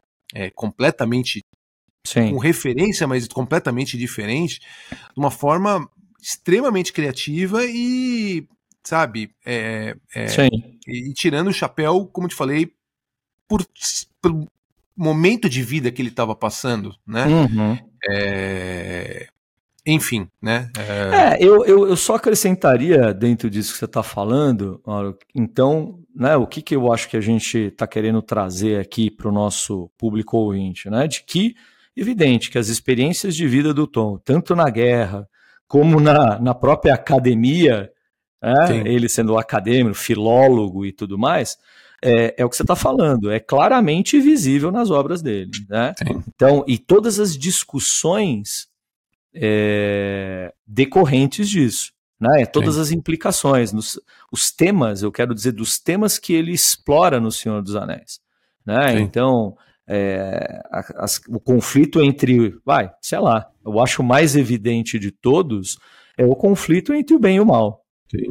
[0.54, 1.44] completamente
[2.06, 2.30] Sim.
[2.30, 8.46] com referência, mas completamente diferente, de uma forma extremamente criativa e,
[8.82, 10.26] sabe, é, é,
[10.86, 12.72] e tirando o chapéu, como te falei,
[13.48, 13.66] por,
[14.20, 14.46] por
[14.96, 17.26] momento de vida que ele estava passando, né?
[17.26, 17.78] Uhum.
[18.08, 19.26] É,
[19.86, 20.70] enfim, né?
[20.78, 25.98] É, é eu, eu, eu, só acrescentaria dentro disso que você está falando, Mauro, então,
[26.14, 29.32] né, o que, que eu acho que a gente está querendo trazer aqui para o
[29.32, 31.06] nosso público ouvinte, né?
[31.06, 31.54] De que,
[31.96, 35.26] evidente, que as experiências de vida do Tom, tanto na guerra,
[35.70, 37.92] como na, na própria academia,
[38.42, 38.82] né?
[38.84, 41.56] ele sendo acadêmico, filólogo e tudo mais,
[42.02, 45.52] é, é o que você está falando, é claramente visível nas obras dele.
[45.68, 45.94] Né?
[46.26, 48.66] Então, e todas as discussões
[49.32, 51.92] é, decorrentes disso.
[52.18, 52.44] Né?
[52.46, 52.80] Todas Sim.
[52.80, 53.96] as implicações, nos,
[54.32, 58.18] os temas, eu quero dizer, dos temas que ele explora no Senhor dos Anéis.
[58.66, 58.98] Né?
[58.98, 59.56] Então,
[59.86, 60.62] é,
[60.96, 65.78] as, o conflito entre, vai, sei lá, eu acho mais evidente de todos
[66.16, 67.84] é o conflito entre o bem e o mal.
[68.10, 68.30] Sim.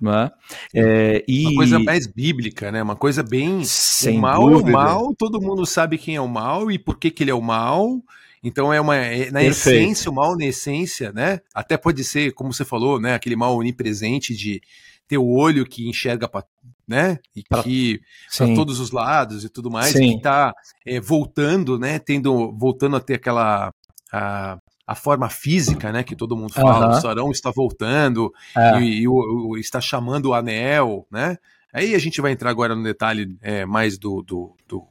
[0.00, 0.30] Né?
[0.74, 1.46] É, e...
[1.46, 2.82] Uma coisa mais bíblica, né?
[2.82, 3.62] Uma coisa bem.
[3.64, 4.70] Sem o mal dúvida.
[4.70, 7.30] é o mal, todo mundo sabe quem é o mal e por que, que ele
[7.30, 8.02] é o mal.
[8.42, 8.96] Então é uma.
[8.96, 9.50] É, na Perfeito.
[9.50, 11.40] essência, o mal na essência, né?
[11.54, 13.14] Até pode ser, como você falou, né?
[13.14, 14.62] Aquele mal onipresente de
[15.06, 16.46] ter o olho que enxerga para
[16.88, 17.18] né?
[17.36, 18.00] E pra, que
[18.36, 20.10] para todos os lados e tudo mais, sim.
[20.10, 20.52] que está
[20.84, 22.00] é, voltando, né?
[22.00, 23.72] Tendo, voltando a ter aquela
[24.12, 24.58] a,
[24.90, 26.02] a forma física, né?
[26.02, 26.98] Que todo mundo fala, uhum.
[26.98, 28.80] o Sarão está voltando é.
[28.80, 31.38] e, e o, o, está chamando o anel, né?
[31.72, 34.84] Aí a gente vai entrar agora no detalhe é, mais do, do, do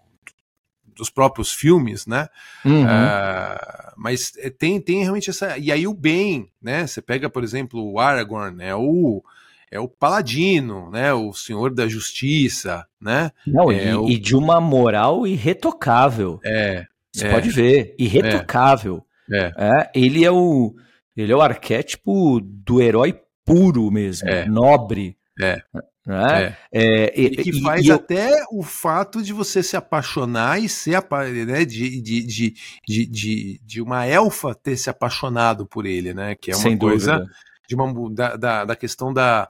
[0.95, 2.29] dos próprios filmes, né?
[2.63, 2.83] Uhum.
[2.83, 5.57] Uh, mas é, tem, tem realmente essa.
[5.57, 6.87] E aí o bem, né?
[6.87, 8.73] Você pega, por exemplo, o Aragorn, né?
[8.75, 9.21] O,
[9.69, 11.13] é o paladino, né?
[11.13, 13.31] O senhor da justiça, né?
[13.45, 14.09] Não, é e, o...
[14.09, 16.39] e, de uma moral irretocável.
[16.45, 16.85] É.
[17.11, 19.05] Você é, pode ver, irretocável.
[19.31, 19.51] É.
[19.57, 19.91] é.
[19.93, 20.75] Ele é o
[21.15, 24.45] ele é o arquétipo do herói puro mesmo, é.
[24.45, 25.17] nobre.
[25.41, 25.61] É.
[26.05, 26.57] Né?
[26.71, 27.13] É.
[27.13, 28.45] é e que faz e, até eu...
[28.53, 30.99] o fato de você se apaixonar e ser
[31.45, 32.55] né, de, de, de,
[32.87, 36.35] de, de, uma elfa ter se apaixonado por ele, né?
[36.35, 37.33] Que é uma Sem coisa dúvida
[37.67, 39.49] de uma, da, da, da questão da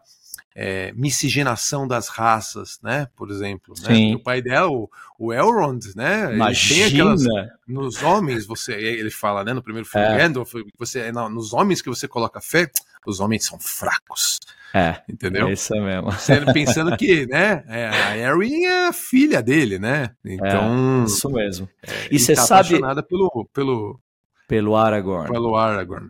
[0.56, 3.08] é, miscigenação das raças, né?
[3.16, 4.16] Por exemplo, né?
[4.16, 6.34] o pai dela, o, o Elrond, né?
[6.34, 6.82] Imagina.
[6.82, 7.24] Ele tem aquelas
[7.68, 9.54] nos homens, você ele fala, né?
[9.54, 10.18] No primeiro filme, é.
[10.18, 12.70] Gandalf, você não, nos homens que você coloca fé,
[13.06, 14.40] os homens são fracos.
[14.74, 15.48] É, entendeu?
[15.48, 16.12] É isso mesmo.
[16.12, 20.12] Você pensando que, né, é, a Erin é a filha dele, né?
[20.24, 21.70] Então, é, isso mesmo.
[21.82, 24.00] É, e você tá sabe apaixonada pelo pelo
[24.48, 25.32] pelo Aragorn.
[25.32, 26.10] Pelo Aragorn.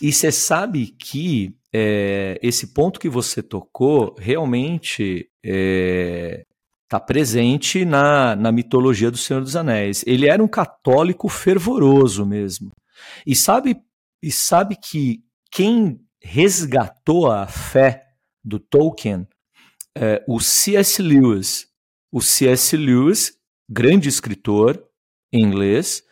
[0.00, 6.44] E você sabe que é, esse ponto que você tocou realmente está é,
[6.88, 10.02] tá presente na, na mitologia do Senhor dos Anéis.
[10.06, 12.70] Ele era um católico fervoroso mesmo.
[13.26, 13.76] E sabe,
[14.22, 18.06] e sabe que quem resgatou a fé
[18.42, 19.26] do Tolkien,
[19.94, 21.02] é, o C.S.
[21.02, 21.68] Lewis,
[22.10, 22.76] o C.S.
[22.76, 23.36] Lewis,
[23.68, 24.82] grande escritor
[25.32, 26.02] inglês,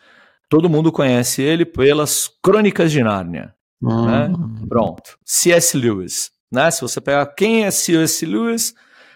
[0.47, 3.56] todo mundo conhece ele pelas Crônicas de Nárnia.
[3.81, 4.31] Né?
[4.67, 5.17] Pronto.
[5.23, 5.77] C.S.
[5.77, 6.31] Lewis.
[6.51, 6.69] Né?
[6.71, 8.25] Se você pegar quem é C.S.
[8.25, 8.73] Lewis,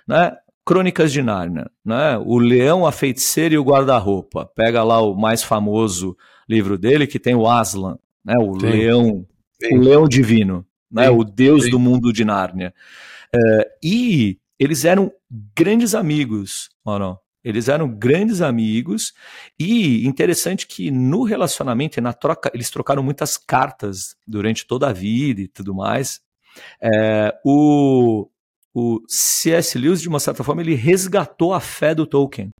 [0.07, 0.35] né?
[0.63, 2.17] Crônicas de Nárnia, né?
[2.19, 4.49] O Leão, a Feiticeira e o Guarda-Roupa.
[4.55, 6.15] Pega lá o mais famoso
[6.47, 8.35] livro dele, que tem o Aslan, né?
[8.37, 8.67] O Sim.
[8.67, 9.25] Leão,
[9.59, 9.77] Sim.
[9.77, 11.09] o Leão Divino, né?
[11.09, 11.71] O Deus Sim.
[11.71, 12.73] do mundo de Nárnia.
[13.33, 15.11] É, e eles eram
[15.55, 17.17] grandes amigos, não?
[17.43, 19.13] Eles eram grandes amigos
[19.59, 24.93] e interessante que no relacionamento e na troca eles trocaram muitas cartas durante toda a
[24.93, 26.21] vida e tudo mais.
[26.81, 28.29] É, o,
[28.73, 29.77] o C.S.
[29.77, 32.51] Lewis de uma certa forma ele resgatou a fé do Tolkien,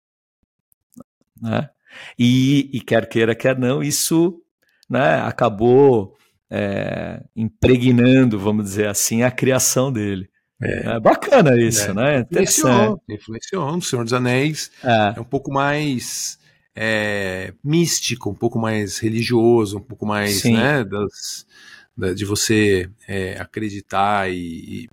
[1.39, 1.69] né?
[2.17, 4.41] E, e quer queira quer não isso,
[4.89, 5.21] né?
[5.21, 6.17] Acabou
[6.49, 10.29] é, impregnando, vamos dizer assim, a criação dele.
[10.61, 11.93] É, é bacana isso, é.
[11.93, 12.19] né?
[12.21, 14.71] Influenciou, influenciou no Senhor dos Anéis.
[14.83, 16.39] É, é um pouco mais
[16.75, 20.53] é, místico, um pouco mais religioso, um pouco mais, Sim.
[20.53, 21.45] né, das,
[21.97, 24.89] da, de você é, acreditar e, e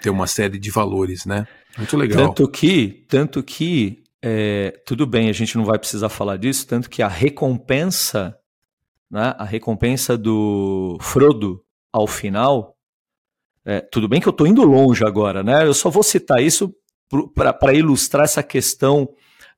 [0.00, 1.46] ter uma série de valores, né?
[1.76, 2.28] Muito legal.
[2.28, 6.90] Tanto que, tanto que, é, tudo bem, a gente não vai precisar falar disso, tanto
[6.90, 8.36] que a recompensa,
[9.10, 12.76] né, a recompensa do Frodo ao final
[13.64, 15.64] é, tudo bem que eu estou indo longe agora, né?
[15.66, 16.74] Eu só vou citar isso
[17.34, 19.08] para ilustrar essa questão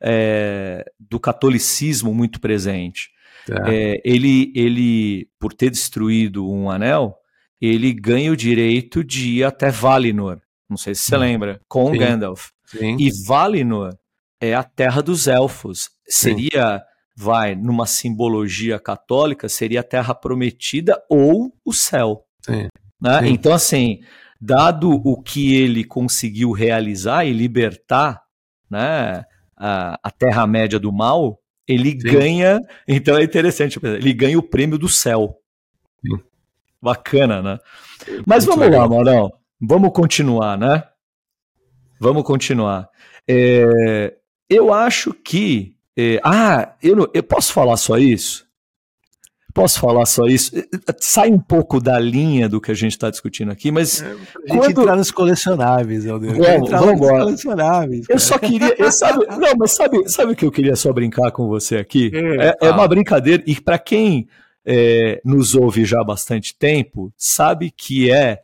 [0.00, 3.10] é, do catolicismo muito presente.
[3.66, 4.00] É.
[4.04, 7.14] ele, ele, por ter destruído um anel,
[7.60, 10.40] ele ganha o direito de ir até Valinor.
[10.68, 11.20] Não sei se você hum.
[11.20, 11.98] lembra, com Sim.
[11.98, 12.48] Gandalf.
[12.66, 12.96] Sim.
[12.98, 13.96] E Valinor
[14.40, 15.90] é a terra dos elfos.
[16.06, 16.84] Seria, Sim.
[17.16, 22.24] vai, numa simbologia católica, seria a terra prometida ou o céu.
[22.44, 22.68] Sim.
[23.04, 23.28] Né?
[23.28, 24.00] Então, assim,
[24.40, 28.22] dado o que ele conseguiu realizar e libertar
[28.70, 31.38] né, a, a Terra-média do mal,
[31.68, 31.98] ele Sim.
[31.98, 32.60] ganha.
[32.88, 35.36] Então é interessante, ele ganha o prêmio do céu.
[36.00, 36.18] Sim.
[36.80, 37.58] Bacana, né?
[38.26, 38.80] Mas Muito vamos legal.
[38.80, 39.32] lá, Maurão.
[39.60, 40.82] Vamos continuar, né?
[42.00, 42.88] Vamos continuar.
[43.28, 44.14] É,
[44.48, 45.74] eu acho que.
[45.96, 48.46] É, ah, eu, eu posso falar só isso?
[49.54, 50.50] Posso falar só isso?
[50.98, 54.02] Sai um pouco da linha do que a gente está discutindo aqui, mas.
[54.02, 54.80] É, a gente quando...
[54.80, 56.36] entrar nos colecionáveis, meu Deus.
[56.36, 58.06] Vamos, vamos nos colecionáveis.
[58.08, 58.74] Eu só queria.
[58.76, 62.10] Eu sabe, não, mas sabe, sabe o que eu queria só brincar com você aqui?
[62.12, 64.26] É, é, é uma brincadeira, e para quem
[64.66, 68.40] é, nos ouve já há bastante tempo, sabe que é,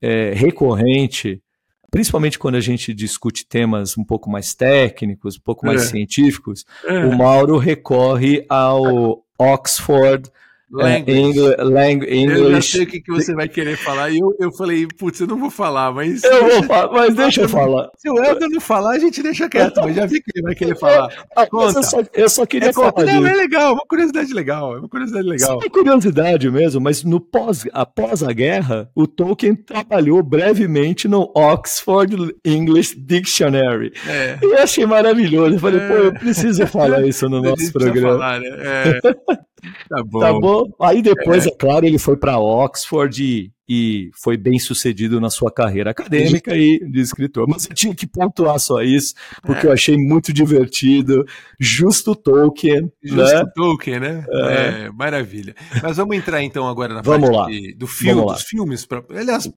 [0.00, 1.42] é recorrente
[1.90, 5.86] principalmente quando a gente discute temas um pouco mais técnicos, um pouco mais é.
[5.86, 7.06] científicos, é.
[7.06, 10.30] o Mauro recorre ao Oxford
[10.70, 11.12] Language.
[11.12, 12.40] É, English.
[12.40, 15.20] Eu já sei o que, que você vai querer falar e eu, eu falei, putz,
[15.20, 16.24] eu não vou falar, mas.
[16.24, 17.88] Eu vou falar, mas deixa eu falar.
[17.96, 20.54] Se o Helder não falar, a gente deixa quieto, mas já vi que ele vai
[20.54, 21.06] querer falar.
[21.36, 21.46] Ah.
[21.52, 22.92] Eu só, eu, só, queria é, falar.
[23.04, 25.60] Não, é legal, uma curiosidade legal, é uma curiosidade legal.
[25.62, 32.34] É curiosidade mesmo, mas no pós, após a guerra, o Tolkien trabalhou brevemente no Oxford
[32.44, 33.92] English Dictionary.
[34.08, 34.38] É.
[34.42, 35.56] E eu achei maravilhoso.
[35.56, 35.88] Eu falei, é.
[35.88, 38.18] pô, eu preciso falar isso no nosso programa.
[38.18, 38.48] Falar, né?
[38.48, 39.00] É.
[39.88, 40.20] Tá bom.
[40.20, 40.55] Tá bom?
[40.80, 45.30] Aí depois, é, é claro, ele foi para Oxford e, e, foi bem sucedido na
[45.30, 47.46] sua carreira acadêmica e de escritor.
[47.48, 49.70] Mas eu tinha que pontuar só isso, porque é.
[49.70, 51.24] eu achei muito divertido.
[51.58, 52.90] Justo Tolkien.
[53.02, 53.44] Justo né?
[53.54, 54.24] Tolkien, né?
[54.30, 54.84] É.
[54.86, 54.90] é.
[54.90, 55.54] maravilha.
[55.82, 57.76] Mas vamos entrar então agora na vamos parte lá.
[57.76, 58.86] Do filme, dos filmes.
[58.86, 59.50] Pra, aliás,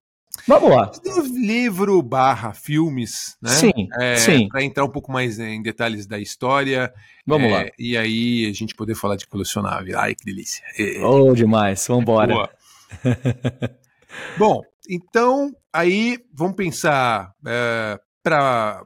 [0.47, 0.91] Vamos lá.
[1.33, 3.49] Livro barra filmes, né?
[3.49, 4.47] Sim, é, sim.
[4.49, 6.93] Para entrar um pouco mais em detalhes da história.
[7.25, 7.65] Vamos é, lá.
[7.77, 9.99] E aí a gente poder falar de colecionável.
[9.99, 10.63] Ai, que delícia.
[10.77, 11.03] É.
[11.03, 11.85] Oh, demais.
[11.87, 12.49] Vamos embora.
[14.37, 18.83] Bom, então aí vamos pensar é, para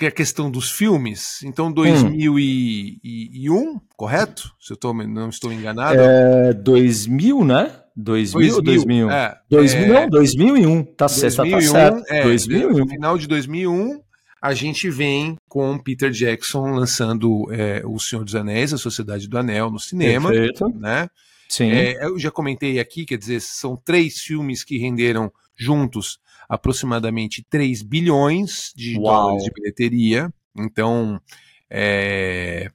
[0.00, 1.42] que é a questão dos filmes.
[1.42, 3.80] Então 2001, hum.
[3.96, 4.50] correto?
[4.58, 6.00] Se eu tô, não estou enganado.
[6.00, 7.80] É, 2000, né?
[8.00, 9.10] 2000 ou 2001?
[9.10, 10.84] É, 2000, é, não, 2001.
[10.84, 12.02] Tá, 2001, tá certo.
[12.08, 12.70] É, 2001.
[12.70, 14.00] No final de 2001,
[14.40, 19.36] a gente vem com Peter Jackson lançando é, O Senhor dos Anéis, A Sociedade do
[19.38, 20.30] Anel, no cinema.
[20.30, 20.68] Perfeito.
[20.70, 21.08] Né?
[21.48, 21.70] Sim.
[21.70, 27.82] É, eu já comentei aqui, quer dizer, são três filmes que renderam juntos aproximadamente 3
[27.82, 29.04] bilhões de Uau.
[29.04, 30.32] dólares de bilheteria.
[30.56, 31.20] Então,
[31.68, 32.70] é,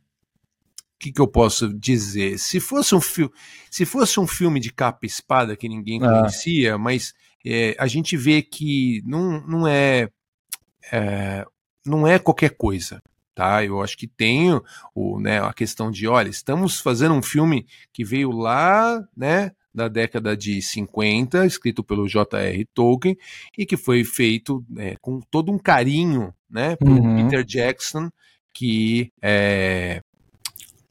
[0.99, 2.37] que, que eu posso dizer?
[2.37, 3.31] Se fosse um filme,
[3.69, 6.09] se fosse um filme de capa e espada que ninguém ah.
[6.09, 7.13] conhecia, mas
[7.45, 10.09] é, a gente vê que não, não é,
[10.91, 11.45] é,
[11.85, 13.01] não é qualquer coisa,
[13.33, 13.63] tá?
[13.63, 14.59] Eu acho que tem
[14.93, 19.87] o, né, a questão de, olha, estamos fazendo um filme que veio lá, né, da
[19.87, 22.65] década de 50, escrito pelo J.R.
[22.73, 23.17] Tolkien,
[23.57, 26.77] e que foi feito é, com todo um carinho né?
[26.77, 27.23] Por uhum.
[27.23, 28.09] Peter Jackson,
[28.53, 30.01] que é,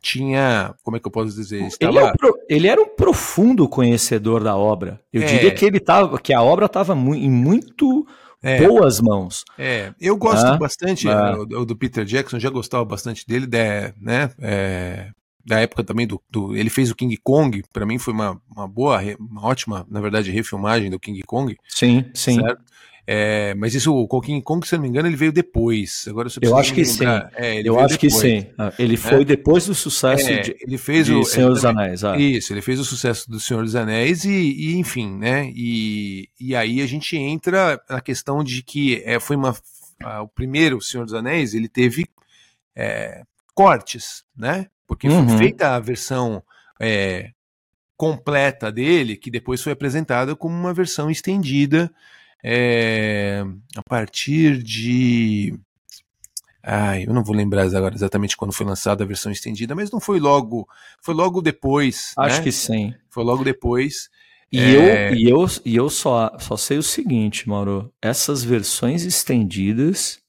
[0.05, 1.62] tinha, como é que eu posso dizer?
[1.62, 1.90] Estava...
[1.90, 5.01] Ele, é um pro, ele, era um profundo conhecedor da obra.
[5.11, 5.27] Eu é.
[5.27, 8.07] diria que ele tava, que a obra estava mu em muito
[8.43, 8.67] é.
[8.67, 9.45] boas mãos.
[9.59, 11.33] É, eu gosto ah, bastante ah.
[11.33, 14.31] do, do, Peter Jackson, já gostava bastante dele, de, né?
[14.38, 15.09] É,
[15.47, 18.69] da época também do, do, Ele fez o King Kong, para mim foi uma, uma
[18.69, 21.57] boa, uma ótima, na verdade, refilmagem do King Kong.
[21.67, 22.40] Sim, sim.
[22.40, 22.62] Certo?
[23.07, 26.07] É, mas isso, o King Kong, se eu não me engano, ele veio depois.
[26.09, 27.05] Agora eu acho que sim.
[27.35, 27.99] É, eu acho depois.
[27.99, 28.47] que sim.
[28.57, 29.25] Ah, ele foi é.
[29.25, 32.03] depois do sucesso é, de, ele fez de o, Senhor dos Anéis.
[32.03, 32.17] Ah.
[32.17, 35.53] Isso, ele fez o sucesso do Senhor dos Anéis e, e enfim, né?
[35.55, 39.55] E, e aí a gente entra na questão de que é, foi uma,
[40.23, 42.07] o primeiro Senhor dos Anéis, ele teve
[42.75, 43.23] é,
[43.55, 44.67] cortes, né?
[44.87, 45.29] Porque uhum.
[45.29, 46.43] foi feita a versão
[46.81, 47.33] é,
[47.99, 51.93] completa dele, que depois foi apresentada como uma versão estendida
[52.47, 53.43] é,
[53.75, 55.59] a partir de.
[56.63, 59.99] Ai, eu não vou lembrar agora exatamente quando foi lançada a versão estendida, mas não
[59.99, 60.69] foi logo.
[61.01, 62.13] Foi logo depois.
[62.19, 62.43] Acho né?
[62.43, 62.95] que sim.
[63.09, 64.11] Foi logo depois.
[64.53, 65.11] E, é...
[65.11, 70.21] eu, e eu, e eu só, só sei o seguinte, Mauro: essas versões estendidas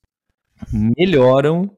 [0.72, 1.76] melhoram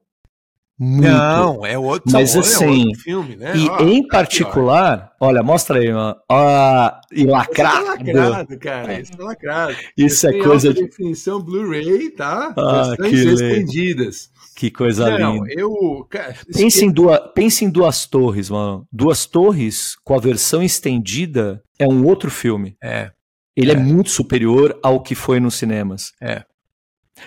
[0.78, 1.08] muito.
[1.08, 3.52] Não, é outro, Mas é assim, outro filme, né?
[3.56, 8.00] E oh, em particular, olha, mostra aí, ó, ó e lacrado.
[8.00, 9.00] Isso é lacrado, cara.
[9.00, 9.76] Isso é lacrado.
[9.96, 12.54] Isso é coisa de definição Blu-ray, tá?
[12.56, 14.30] Ah, que estendidas.
[14.54, 15.46] Que coisa Não, linda.
[15.56, 18.86] Eu, cara, pense, em duas, pense em duas torres, mano.
[18.92, 22.76] Duas torres com a versão estendida é um outro filme.
[22.82, 23.12] É.
[23.56, 26.12] Ele é, é muito superior ao que foi nos cinemas.
[26.20, 26.44] É.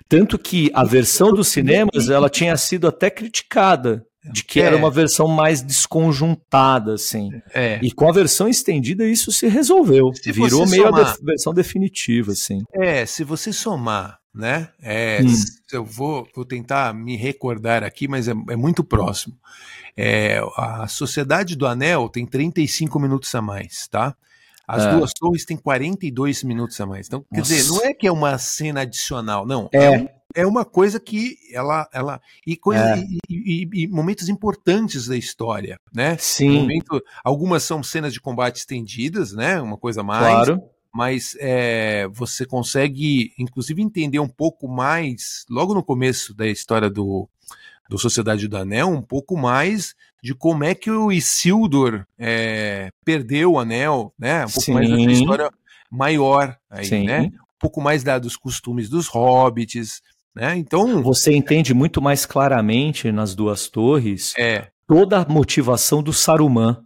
[0.08, 4.65] Tanto que a versão dos cinemas ela tinha sido até criticada de que é.
[4.65, 7.30] era uma versão mais desconjuntada, assim.
[7.54, 7.80] É.
[7.82, 11.54] E com a versão estendida isso se resolveu, se virou meio somar, a de versão
[11.54, 12.63] definitiva, assim.
[12.73, 14.69] É, se você somar, né?
[14.82, 15.34] É, hum.
[15.71, 19.36] Eu vou, vou tentar me recordar aqui, mas é, é muito próximo.
[19.97, 24.15] É, a Sociedade do Anel tem 35 minutos a mais, tá?
[24.71, 24.95] As é.
[24.95, 27.07] duas torres têm 42 minutos a mais.
[27.07, 27.53] Então, quer Nossa.
[27.53, 29.69] dizer, não é que é uma cena adicional, não.
[29.73, 29.95] É.
[29.95, 31.89] é, é uma coisa que ela.
[31.93, 33.03] ela e, coisa, é.
[33.29, 36.15] e, e, e, momentos importantes da história, né?
[36.17, 36.62] Sim.
[36.62, 39.60] Momento, algumas são cenas de combate estendidas, né?
[39.60, 40.47] Uma coisa mais.
[40.47, 40.63] Claro.
[40.93, 47.30] Mas é, você consegue, inclusive, entender um pouco mais, logo no começo da história do,
[47.89, 53.54] do Sociedade do Anel, um pouco mais de como é que o Isildur é, perdeu
[53.54, 54.45] o anel, né?
[54.45, 54.73] Um pouco Sim.
[54.73, 55.51] mais dessa história
[55.89, 57.06] maior aí, Sim.
[57.06, 57.21] né?
[57.21, 60.01] Um pouco mais da, dos costumes dos hobbits,
[60.36, 60.56] né?
[60.56, 64.67] Então você entende muito mais claramente nas duas torres é.
[64.88, 66.84] toda a motivação do Saruman.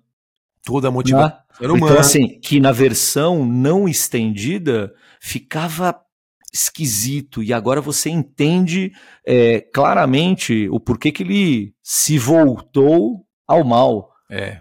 [0.63, 1.37] Toda a motivação.
[1.59, 1.67] Né?
[1.67, 1.87] Saruman.
[1.87, 5.99] Então assim, que na versão não estendida ficava
[6.55, 8.93] esquisito e agora você entende
[9.27, 14.13] é, claramente o porquê que ele se voltou ao mal.
[14.29, 14.59] É.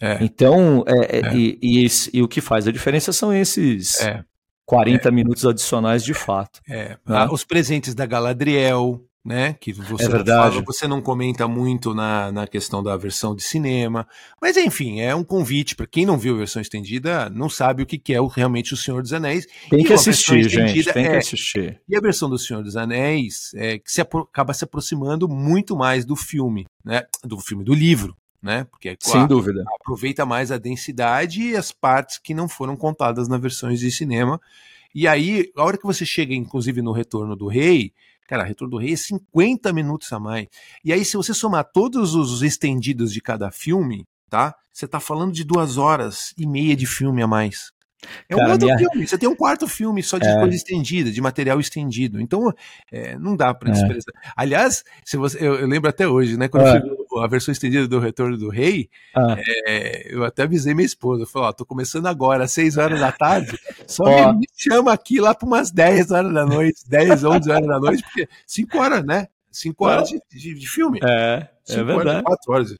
[0.00, 0.18] é.
[0.20, 1.36] Então, é, é, é.
[1.36, 4.24] E, e, esse, e, o que faz a diferença são esses é.
[4.66, 5.12] 40 é.
[5.12, 6.60] minutos adicionais de fato.
[6.68, 6.88] É.
[6.88, 6.96] Né?
[7.06, 9.54] Ah, os presentes da Galadriel, né?
[9.60, 10.54] Que você, é verdade.
[10.54, 14.08] Fala, você não comenta muito na, na questão da versão de cinema.
[14.40, 17.86] Mas enfim, é um convite para quem não viu a versão estendida, não sabe o
[17.86, 19.46] que, que é o, realmente o Senhor dos Anéis.
[19.68, 20.82] Tem que assistir, gente.
[20.90, 21.78] Tem é, que assistir.
[21.86, 26.06] E a versão do Senhor dos Anéis é que se acaba se aproximando muito mais
[26.06, 27.02] do filme, né?
[27.22, 28.16] Do filme, do livro.
[28.40, 28.64] Né?
[28.70, 29.64] Porque Sem dúvida.
[29.80, 34.40] aproveita mais a densidade e as partes que não foram contadas nas versões de cinema.
[34.94, 37.92] E aí, a hora que você chega, inclusive, no Retorno do Rei,
[38.28, 40.48] Cara, Retorno do Rei é 50 minutos a mais.
[40.84, 44.54] E aí, se você somar todos os estendidos de cada filme, tá?
[44.70, 47.70] Você tá falando de duas horas e meia de filme a mais.
[48.28, 48.78] É Cara, um outro minha...
[48.78, 49.06] filme.
[49.06, 50.38] Você tem um quarto filme só de é.
[50.38, 52.20] coisa estendida, de material estendido.
[52.20, 52.52] Então,
[52.92, 54.14] é, não dá para desprezar.
[54.24, 54.30] É.
[54.36, 56.48] Aliás, se você, eu, eu, lembro até hoje, né?
[56.48, 56.78] Quando é.
[56.78, 59.36] eu a versão estendida do Retorno do Rei, ah.
[59.38, 61.22] é, eu até avisei minha esposa.
[61.22, 63.58] Eu falei, ó, tô começando agora, às 6 horas da tarde.
[63.86, 67.66] Só me, me, chama aqui lá para umas 10 horas da noite, 10, 11 horas
[67.66, 69.28] da noite, porque 5 horas, né?
[69.50, 71.00] 5 horas de, de, de, filme.
[71.02, 72.08] É, é verdade.
[72.08, 72.78] Horas, 4 horas.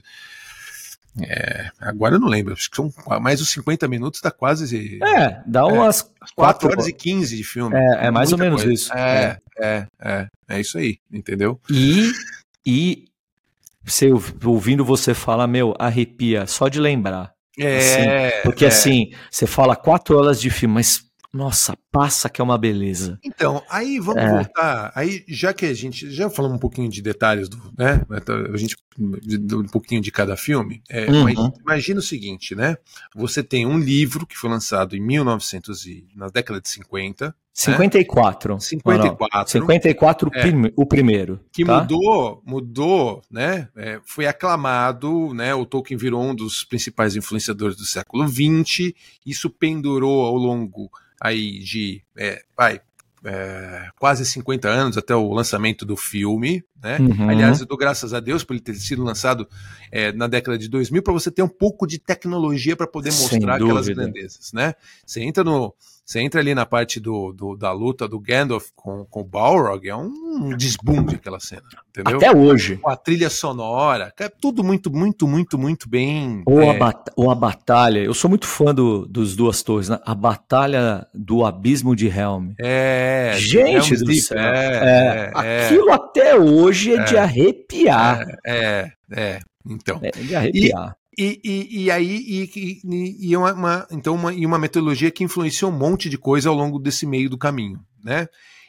[1.21, 4.99] É, agora eu não lembro, acho que são mais os 50 minutos, dá quase.
[5.03, 7.75] É, dá umas é, 4 horas e 15 de filme.
[7.75, 8.73] É, é mais ou menos coisa.
[8.73, 8.93] isso.
[8.93, 11.59] É, é, é, é, é, isso aí, entendeu?
[11.69, 12.11] E,
[12.65, 13.05] e
[13.83, 14.11] você,
[14.45, 17.33] ouvindo você falar, meu, arrepia só de lembrar.
[17.57, 17.77] É.
[17.77, 18.69] Assim, porque é.
[18.69, 23.19] assim, você fala 4 horas de filme, mas nossa, passa que é uma beleza.
[23.23, 24.29] Então, aí vamos é.
[24.29, 24.91] voltar.
[24.95, 28.01] Aí, já que a gente já falamos um pouquinho de detalhes do, né?
[28.51, 30.81] A gente um pouquinho de cada filme.
[30.89, 31.53] É, uhum.
[31.61, 32.77] Imagina o seguinte, né?
[33.15, 37.33] Você tem um livro que foi lançado em 1900 e, na década de 50.
[37.53, 38.53] 54.
[38.55, 38.59] Né?
[38.59, 39.51] 54.
[39.51, 41.39] 54 é, o primeiro.
[41.51, 41.81] Que tá?
[41.81, 43.69] mudou, mudou, né?
[43.75, 45.53] É, foi aclamado, né?
[45.53, 48.93] O Tolkien virou um dos principais influenciadores do século XX.
[49.25, 50.89] Isso pendurou ao longo
[51.19, 52.81] aí de é, vai,
[53.23, 56.97] é, quase 50 anos até o lançamento do filme, né?
[56.99, 57.29] Uhum.
[57.29, 59.47] Aliás, eu dou graças a Deus por ele ter sido lançado
[59.91, 63.55] é, na década de 2000 para você ter um pouco de tecnologia para poder mostrar
[63.55, 64.73] aquelas grandezas, né?
[65.05, 65.73] Você entra no
[66.09, 69.87] você entra ali na parte do, do da luta do Gandalf com, com o Balrog,
[69.87, 72.17] é um desbunde aquela cena, entendeu?
[72.17, 72.77] Até hoje.
[72.77, 76.41] Com a trilha sonora, é tudo muito, muito, muito, muito bem.
[76.47, 76.69] Ou, é...
[76.71, 79.99] a, bat ou a batalha, eu sou muito fã do, dos Duas Torres, né?
[80.03, 82.53] A batalha do Abismo de Helm.
[82.59, 83.35] É.
[83.37, 84.39] Gente do céu.
[84.39, 87.19] É, é, é, aquilo até hoje é, de é.
[87.19, 88.25] arrepiar.
[88.43, 89.99] É, é, então.
[90.01, 90.95] É de arrepiar.
[90.95, 92.81] E, e, e aí, e,
[93.19, 96.55] e, uma, uma, então uma, e uma metodologia que influenciou um monte de coisa ao
[96.55, 98.27] longo desse meio do caminho, né?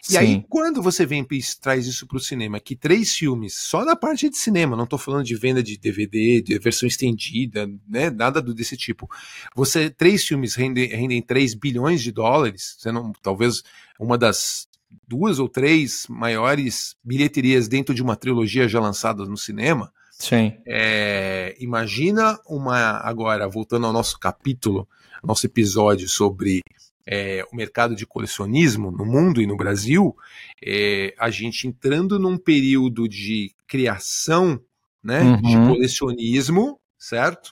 [0.08, 0.18] E Sim.
[0.18, 3.94] aí, quando você vem e traz isso para o cinema, que três filmes, só na
[3.94, 8.40] parte de cinema, não estou falando de venda de DVD, de versão estendida, né, nada
[8.40, 9.08] desse tipo.
[9.54, 13.62] Você, três filmes rendem, rendem 3 bilhões de dólares, não, talvez
[13.98, 14.66] uma das
[15.06, 20.52] duas ou três maiores bilheterias dentro de uma trilogia já lançada no cinema, Sim.
[20.66, 22.98] É, imagina uma.
[22.98, 24.86] Agora, voltando ao nosso capítulo,
[25.24, 26.60] nosso episódio sobre
[27.06, 30.14] é, o mercado de colecionismo no mundo e no Brasil,
[30.62, 34.60] é, a gente entrando num período de criação
[35.02, 35.40] né, uhum.
[35.40, 37.50] de colecionismo, certo?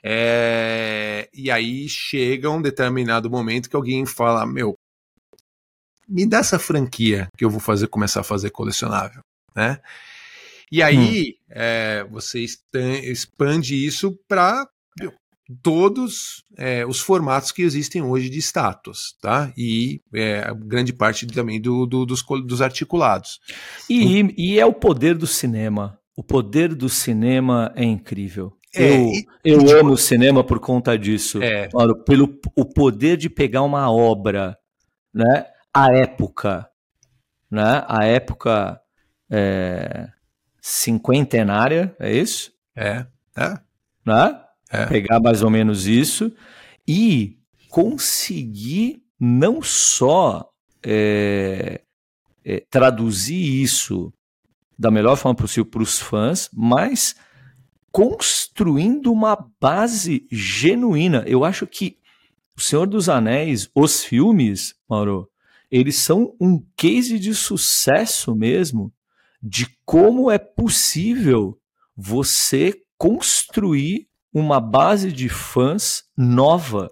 [0.00, 4.76] É, e aí chega um determinado momento que alguém fala: Meu,
[6.08, 9.20] me dá essa franquia que eu vou fazer começar a fazer colecionável,
[9.52, 9.80] né?
[10.70, 11.44] E aí hum.
[11.50, 12.44] é, você
[13.10, 14.66] expande isso para
[15.62, 19.52] todos é, os formatos que existem hoje de status, tá?
[19.56, 23.40] E é, grande parte também do, do, dos, dos articulados.
[23.88, 25.98] E, então, e é o poder do cinema.
[26.16, 28.52] O poder do cinema é incrível.
[28.74, 31.42] É, eu, e, eu e, amo o cinema por conta disso.
[31.42, 31.68] É.
[32.06, 34.56] Pelo o poder de pegar uma obra,
[35.12, 35.46] né?
[35.72, 36.68] A época,
[37.50, 37.84] né?
[37.86, 38.80] A época
[39.30, 40.08] é,
[40.66, 42.50] cinquentenária, é isso?
[42.74, 43.04] É,
[43.36, 43.60] é.
[44.04, 44.40] Né?
[44.70, 44.86] É.
[44.86, 46.32] Pegar mais ou menos isso
[46.88, 47.36] e
[47.68, 50.48] conseguir não só
[50.82, 51.82] é,
[52.42, 54.10] é, traduzir isso
[54.78, 57.14] da melhor forma possível para os fãs, mas
[57.92, 61.24] construindo uma base genuína.
[61.26, 61.98] Eu acho que
[62.56, 65.28] O Senhor dos Anéis, os filmes, Mauro,
[65.70, 68.90] eles são um case de sucesso mesmo
[69.46, 71.58] de como é possível
[71.94, 76.90] você construir uma base de fãs nova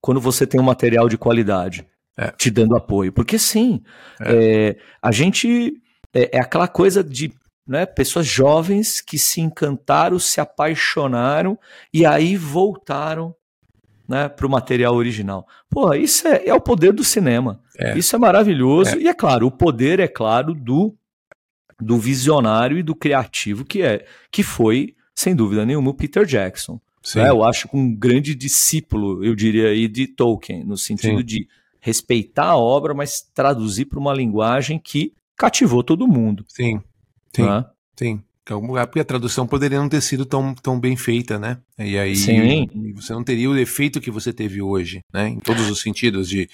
[0.00, 1.86] quando você tem um material de qualidade
[2.18, 2.32] é.
[2.32, 3.12] te dando apoio.
[3.12, 3.80] Porque sim,
[4.20, 4.70] é.
[4.70, 5.80] É, a gente
[6.12, 7.32] é, é, aquela coisa de
[7.64, 11.56] né, pessoas jovens que se encantaram, se apaixonaram
[11.92, 13.34] e aí voltaram
[14.06, 15.46] né, para o material original.
[15.70, 17.60] Pô, isso é, é, o poder do cinema.
[17.78, 17.96] É.
[17.96, 18.98] Isso é maravilhoso.
[18.98, 20.94] E é claro, o poder, é claro, do
[21.80, 26.80] do visionário e do criativo que é, que foi, sem dúvida nenhuma, o Peter Jackson.
[27.14, 27.28] Né?
[27.28, 31.24] Eu acho um grande discípulo, eu diria aí, de Tolkien, no sentido Sim.
[31.24, 31.48] de
[31.80, 36.44] respeitar a obra, mas traduzir para uma linguagem que cativou todo mundo.
[36.48, 36.80] Sim,
[37.34, 37.64] sim, né?
[37.94, 38.22] sim.
[38.44, 41.58] Porque a tradução poderia não ter sido tão, tão bem feita, né?
[41.78, 42.68] E aí Sim.
[42.94, 45.28] você não teria o efeito que você teve hoje, né?
[45.28, 46.48] Em todos os sentidos de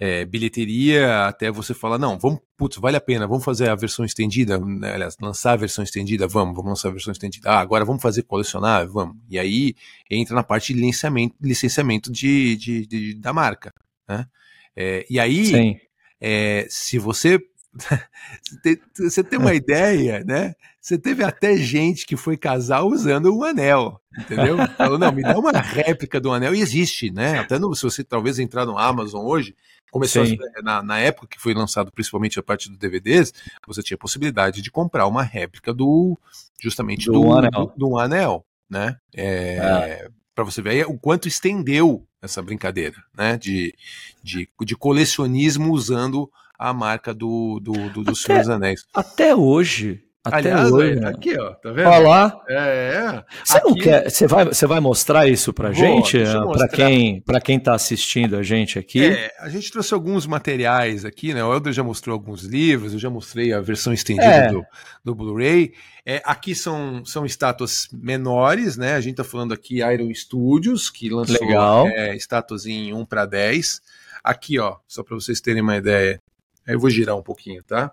[0.00, 4.04] é, bilheteria até você falar, não, vamos, putz, vale a pena, vamos fazer a versão
[4.04, 7.50] estendida, né, aliás, lançar a versão estendida, vamos, vamos lançar a versão estendida.
[7.50, 9.16] Ah, agora vamos fazer colecionar, vamos.
[9.28, 9.74] E aí
[10.10, 13.72] entra na parte de licenciamento, licenciamento de, de, de da marca,
[14.08, 14.26] né?
[14.74, 15.78] É, e aí,
[16.20, 17.40] é, se você
[18.98, 20.54] você tem uma ideia, né?
[20.86, 24.56] Você teve até gente que foi casar usando um anel, entendeu?
[24.78, 27.40] Falou, não, me dá uma réplica do anel, e existe, né?
[27.40, 29.56] Até no, se você talvez entrar no Amazon hoje,
[29.90, 33.34] Começou a, na, na, época que foi lançado principalmente a parte dos DVDs,
[33.66, 36.16] você tinha a possibilidade de comprar uma réplica do
[36.60, 38.96] justamente do, do anel, do, do anel né?
[39.12, 40.08] É, é.
[40.36, 43.36] Para você ver o quanto estendeu essa brincadeira, né?
[43.36, 43.74] De,
[44.22, 48.84] de, de colecionismo usando a marca do, do, do dos Senhor dos Anéis.
[48.94, 51.08] Até hoje, Até Aliás, hoje, né?
[51.08, 51.86] aqui, ó, tá vendo?
[51.86, 52.40] Olha lá.
[52.48, 53.24] É, é.
[53.44, 53.68] Você aqui...
[53.68, 56.18] não quer, você vai, você vai mostrar isso pra Vou, gente,
[56.52, 59.06] para quem, para quem tá assistindo a gente aqui?
[59.06, 61.44] É, a gente trouxe alguns materiais aqui, né?
[61.44, 64.50] O Elder já mostrou alguns livros, eu já mostrei a versão estendida é.
[64.50, 64.66] do,
[65.04, 65.72] do Blu-ray.
[66.04, 68.94] É, aqui são, são estátuas menores, né?
[68.94, 71.86] A gente tá falando aqui Iron Studios, que lançou Legal.
[71.86, 73.80] É, estátuas em 1 para 10.
[74.24, 76.20] Aqui, ó, só para vocês terem uma ideia.
[76.66, 77.92] Aí eu vou girar um pouquinho, tá?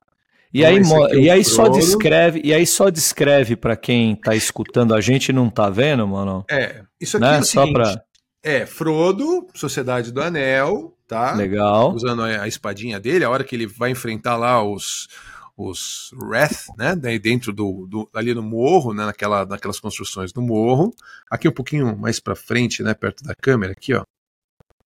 [0.53, 4.93] E aí, é e aí só descreve, e aí só descreve para quem tá escutando
[4.93, 6.45] a gente e não tá vendo, mano.
[6.49, 7.37] É, isso aqui né?
[7.37, 8.03] é o seguinte, só pra...
[8.43, 11.33] É, Frodo, Sociedade do Anel, tá?
[11.33, 11.93] Legal.
[11.93, 15.07] Usando a, espadinha dele, a hora que ele vai enfrentar lá os
[15.55, 16.95] os Wrath, né?
[16.95, 19.05] Daí dentro do, do, ali no morro, né?
[19.05, 20.93] Naquela, naquelas construções do morro.
[21.29, 22.93] Aqui um pouquinho mais para frente, né?
[22.95, 24.03] Perto da câmera, aqui, ó.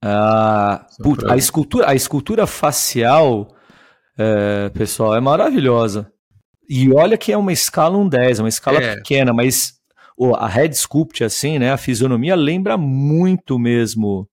[0.04, 1.34] Ah, pra...
[1.34, 3.48] a escultura, a escultura facial
[4.18, 6.12] é, pessoal, é maravilhosa.
[6.70, 8.96] E olha que é uma escala 1 10, é uma escala é.
[8.96, 9.78] pequena, mas
[10.18, 11.72] oh, a head sculpt, assim, né?
[11.72, 14.28] A fisionomia lembra muito mesmo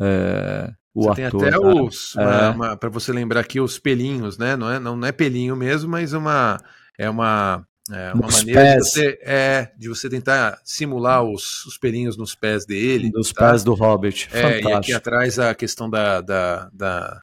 [0.00, 1.40] é, o você ator.
[1.40, 2.16] Tem até os.
[2.16, 2.76] É.
[2.76, 4.56] Para você lembrar aqui, os pelinhos, né?
[4.56, 6.58] Não é, não, não é pelinho mesmo, mas uma.
[6.98, 7.66] É uma.
[7.90, 8.84] É uma maneira pés.
[8.84, 13.10] de você, é, de você tentar simular os, os pelinhos nos pés dele.
[13.10, 13.50] Dos tá?
[13.50, 14.28] pés do Hobbit.
[14.32, 17.20] É, e aqui atrás a questão da, da, da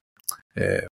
[0.58, 0.86] é,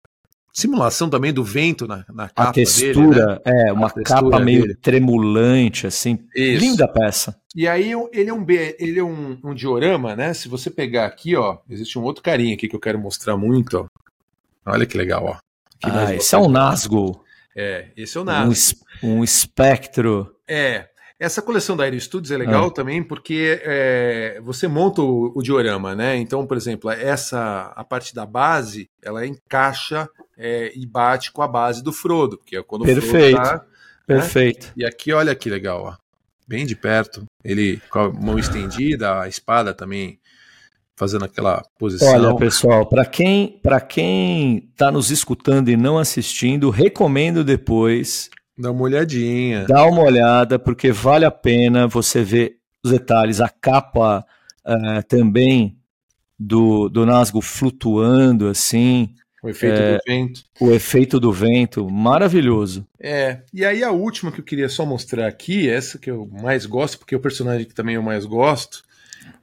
[0.57, 2.49] simulação também do vento na, na capa.
[2.49, 3.67] A textura, dele, né?
[3.67, 4.75] é, uma capa meio dele.
[4.75, 6.17] tremulante, assim.
[6.35, 6.59] Isso.
[6.59, 7.39] Linda peça.
[7.55, 10.33] E aí ele é um ele é um, um, diorama, né?
[10.33, 13.77] Se você pegar aqui, ó, existe um outro carinha aqui que eu quero mostrar muito,
[13.77, 13.85] ó.
[14.65, 15.37] Olha que legal, ó.
[15.83, 17.21] ah, esse é um Nazgûl.
[17.55, 18.79] É, esse é o Nazgûl.
[19.03, 20.35] Um, um espectro.
[20.47, 20.87] É,
[21.19, 22.71] essa coleção da Aero Studios é legal ah.
[22.71, 26.15] também porque é, você monta o, o, diorama, né?
[26.17, 30.07] Então, por exemplo, essa a parte da base, ela encaixa
[30.37, 33.37] é, e bate com a base do Frodo, porque é quando Perfeito.
[33.37, 33.65] o Frodo tá,
[34.05, 34.67] Perfeito.
[34.67, 34.73] Né?
[34.77, 35.95] E aqui, olha que legal, ó.
[36.47, 37.25] Bem de perto.
[37.43, 40.19] Ele com a mão estendida, a espada também
[40.95, 42.07] fazendo aquela posição.
[42.07, 48.71] Olha, pessoal, para quem para quem está nos escutando e não assistindo, recomendo depois Dá
[48.71, 49.65] uma olhadinha.
[49.67, 53.39] Dá uma olhada, porque vale a pena você ver os detalhes.
[53.39, 54.25] A capa
[54.65, 55.77] uh, também
[56.37, 59.13] do, do Nasgo flutuando assim.
[59.43, 60.43] O efeito é, do vento.
[60.59, 62.85] O efeito do vento, maravilhoso.
[62.99, 66.65] É, e aí a última que eu queria só mostrar aqui, essa que eu mais
[66.65, 68.83] gosto, porque é o personagem que também eu mais gosto,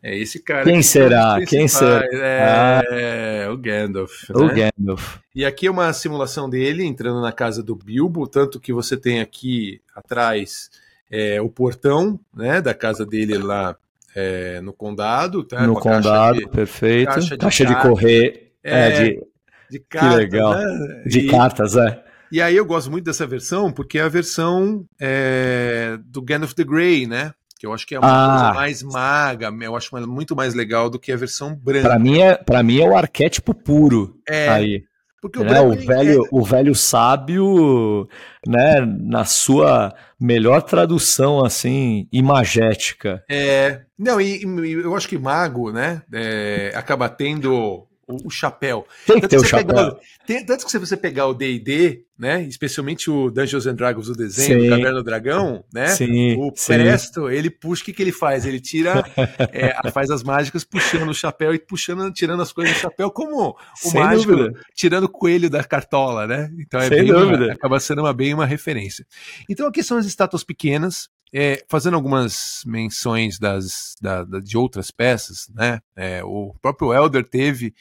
[0.03, 0.65] é esse cara.
[0.65, 1.39] Quem será?
[1.47, 2.05] Quem será?
[2.13, 3.53] É, ah.
[3.53, 4.31] o Gandalf.
[4.31, 4.71] O né?
[4.77, 5.19] Gandalf.
[5.35, 9.21] E aqui é uma simulação dele entrando na casa do Bilbo, tanto que você tem
[9.21, 10.71] aqui atrás
[11.11, 13.77] é, o portão né, da casa dele lá
[14.15, 15.43] é, no condado.
[15.43, 15.67] Tá?
[15.67, 17.13] No condado, de, perfeito.
[17.13, 18.53] Caixa de, caixa de correr.
[18.63, 19.23] É, é, de,
[19.71, 20.11] de cartas.
[20.11, 20.55] Que legal.
[20.55, 21.03] Né?
[21.07, 22.05] De e, cartas, é.
[22.31, 26.65] E aí eu gosto muito dessa versão, porque é a versão é, do Gandalf the
[26.65, 27.33] Grey, né?
[27.65, 28.39] Que eu acho que é uma ah.
[28.39, 31.89] coisa mais maga, eu acho muito mais legal do que a versão branca.
[31.89, 34.85] Para mim é, para mim é o arquétipo puro é, aí.
[35.23, 35.59] Porque o, né?
[35.59, 36.29] o velho, é...
[36.31, 38.07] o velho sábio,
[38.47, 43.25] né, na sua melhor tradução assim, imagética.
[43.31, 48.87] É, não, e, e eu acho que mago, né, é, acaba tendo o, o chapéu.
[49.07, 49.67] Tem que ter o chapéu.
[49.67, 49.97] Pegar,
[50.27, 54.13] tem, tanto que se você pegar o D&D, né, especialmente o Dungeons and Dragons, o
[54.13, 54.67] desenho, sim.
[54.67, 58.47] o Caverna do Dragão, né, sim, o Presto, ele puxa, o que, que ele faz?
[58.47, 59.05] Ele tira,
[59.53, 63.49] é, faz as mágicas puxando o chapéu e puxando, tirando as coisas do chapéu, como
[63.51, 64.61] o Sem mágico dúvida.
[64.75, 66.51] tirando o coelho da cartola, né?
[66.59, 69.05] Então é Sem bem uma, acaba sendo uma, bem uma referência.
[69.49, 74.91] Então aqui são as estátuas pequenas, é, fazendo algumas menções das, da, da, de outras
[74.91, 75.81] peças, né?
[75.97, 77.75] É, o próprio Elder teve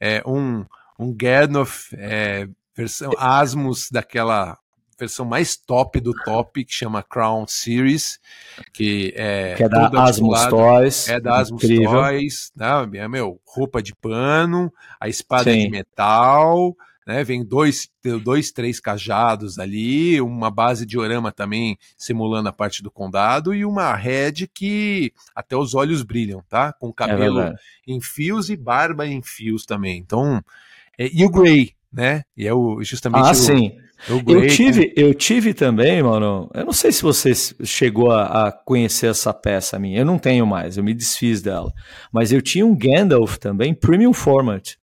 [0.00, 0.64] é, um,
[0.98, 4.58] um Gandalf é, versão Asmus daquela
[4.98, 8.20] versão mais top do top que chama Crown Series
[8.70, 11.90] que é, que é da Asmus Toys é da Asmus incrível.
[11.90, 12.66] Toys né?
[12.98, 14.70] é meu roupa de pano
[15.00, 15.60] a espada Sim.
[15.60, 16.76] de metal
[17.06, 17.24] né?
[17.24, 17.88] Vem dois,
[18.22, 23.64] dois, três cajados ali, uma base de orama também simulando a parte do condado e
[23.64, 26.72] uma head que até os olhos brilham, tá?
[26.72, 27.54] Com cabelo é
[27.86, 29.98] em fios e barba em fios também.
[29.98, 30.42] Então,
[30.98, 32.22] é, e o Grey, né?
[32.36, 33.72] E é o, justamente ah, o, sim.
[34.08, 36.50] O eu tive, eu tive também, mano.
[36.54, 37.32] Eu não sei se você
[37.64, 39.98] chegou a, a, conhecer essa peça minha.
[39.98, 41.72] Eu não tenho mais, eu me desfiz dela.
[42.10, 44.76] Mas eu tinha um Gandalf também, Premium Format.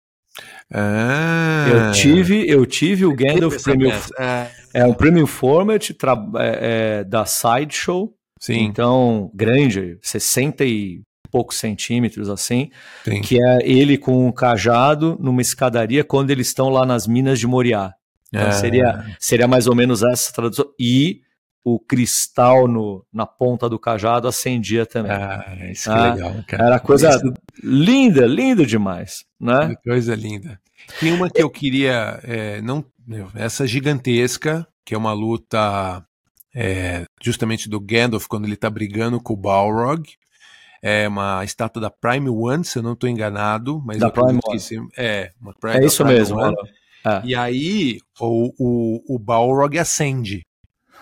[0.74, 1.68] Ah.
[1.70, 3.92] Eu tive, eu tive o Gandalf Premium.
[4.20, 4.48] É.
[4.74, 8.14] é um Premium Format tra, é, é, da Sideshow.
[8.40, 8.64] Sim.
[8.64, 11.02] Então, grande, 60 e
[11.32, 12.70] poucos centímetros assim,
[13.04, 13.22] Sim.
[13.22, 17.48] que é ele com um cajado numa escadaria quando eles estão lá nas minas de
[17.48, 17.94] Moriá.
[18.30, 18.52] Então, é.
[18.52, 20.66] seria, seria mais ou menos essa tradução.
[20.80, 21.22] E
[21.66, 25.12] o cristal no, na ponta do cajado acendia também.
[25.12, 26.64] Ah, isso que ah, legal, cara.
[26.64, 27.34] Era coisa isso...
[27.64, 29.76] linda, linda demais, né?
[29.84, 30.62] Coisa linda.
[31.00, 32.86] Tem uma que eu queria, é, não,
[33.34, 36.06] essa gigantesca, que é uma luta
[36.54, 40.08] é, justamente do Gandalf quando ele está brigando com o Balrog.
[40.84, 44.90] É uma estátua da Prime One, se eu não estou enganado, mas da Prime One.
[44.96, 46.38] é, uma Prime, é isso Prime mesmo.
[46.38, 46.56] One.
[47.04, 47.22] É.
[47.24, 50.46] E aí o, o, o Balrog acende,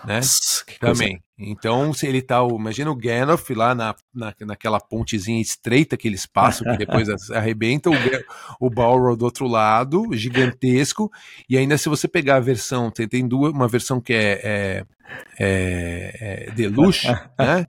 [0.06, 0.16] né?
[0.16, 1.08] Nossa, Também.
[1.08, 1.24] Coisa.
[1.36, 2.40] Então, se ele tá.
[2.44, 7.90] Imagina o Gandalf lá na, na, naquela pontezinha estreita que eles passam, que depois arrebenta,
[7.90, 7.94] o,
[8.60, 11.10] o Balrog do outro lado, gigantesco.
[11.48, 14.84] E ainda se você pegar a versão, tem, tem duas, uma versão que é, é
[15.38, 17.66] é, é, Deluxe, né?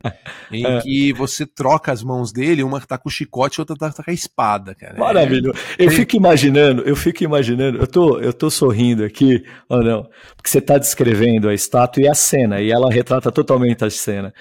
[0.52, 0.82] Em é.
[0.82, 4.04] que você troca as mãos dele, uma tá com o chicote e outra tá, tá
[4.04, 4.98] com a espada, cara.
[4.98, 5.58] Maravilhoso.
[5.78, 10.04] É, eu fico imaginando, eu fico imaginando, eu tô, eu tô sorrindo aqui, ou não,
[10.36, 14.34] porque você tá descrevendo a estátua e a cena, e ela retrata totalmente a cena.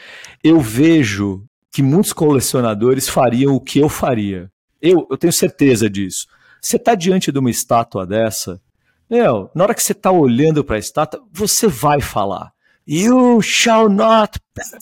[0.43, 4.51] Eu vejo que muitos colecionadores fariam o que eu faria.
[4.81, 6.27] Eu, eu tenho certeza disso.
[6.61, 8.61] Você tá diante de uma estátua dessa,
[9.11, 12.54] meu, na hora que você tá olhando para a estátua, você vai falar
[12.87, 14.39] You shall not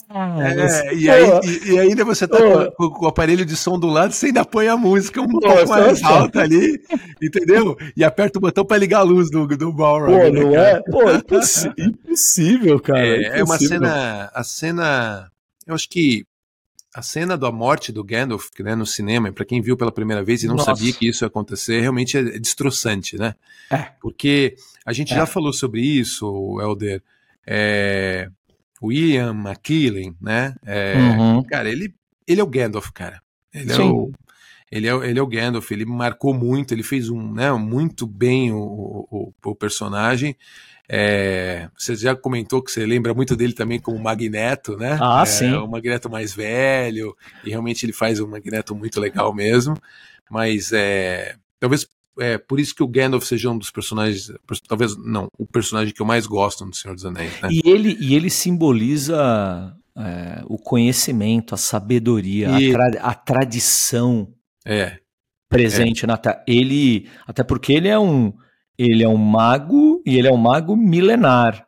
[0.09, 2.37] É, e, aí, e, e, ainda você tá
[2.71, 5.69] com, com, o aparelho de som do lado, você ainda põe a música um pouco
[5.69, 6.81] mais alta ali,
[7.21, 7.77] entendeu?
[7.95, 10.11] E aperta o botão para ligar a luz do, do Balrog.
[10.11, 10.81] Pô, né, não é?
[10.81, 11.15] Pô, é
[11.79, 13.07] impossível, cara.
[13.07, 13.39] É, impossível.
[13.39, 14.31] é, uma cena.
[14.33, 15.31] A cena.
[15.65, 16.25] Eu acho que
[16.93, 20.43] a cena da morte do Gandalf, né, no cinema, para quem viu pela primeira vez
[20.43, 20.75] e não Nossa.
[20.75, 23.33] sabia que isso ia acontecer, realmente é destroçante, né?
[23.71, 23.87] É.
[24.01, 25.15] Porque a gente é.
[25.15, 27.01] já falou sobre isso, Helder
[27.45, 28.29] é,
[28.81, 30.55] William McKillen, né?
[30.65, 31.43] É, uhum.
[31.43, 31.93] Cara, ele,
[32.27, 33.21] ele é o Gandalf, cara.
[33.53, 33.81] Ele é Sim.
[33.81, 34.11] é o,
[34.71, 38.51] ele é, ele é o Gandalf, ele marcou muito, ele fez um, né, muito bem
[38.51, 40.35] o, o, o personagem.
[40.89, 44.97] É, você já comentou que você lembra muito dele também como Magneto, né?
[44.99, 45.53] Ah, é, sim.
[45.53, 49.77] O Magneto mais velho, e realmente ele faz um Magneto muito legal mesmo.
[50.29, 51.87] Mas é, talvez
[52.19, 54.31] é por isso que o Gandalf seja um dos personagens,
[54.67, 57.41] talvez não, o personagem que eu mais gosto no Senhor dos Anéis.
[57.41, 57.49] Né?
[57.51, 62.69] E, ele, e ele simboliza é, o conhecimento, a sabedoria, e...
[62.69, 64.33] a, tra a, tradição
[64.65, 64.99] é.
[65.49, 66.07] presente é.
[66.07, 66.43] na Terra.
[66.47, 68.33] Ele, até porque ele é um
[68.75, 71.67] ele é um mago e ele é um mago milenar,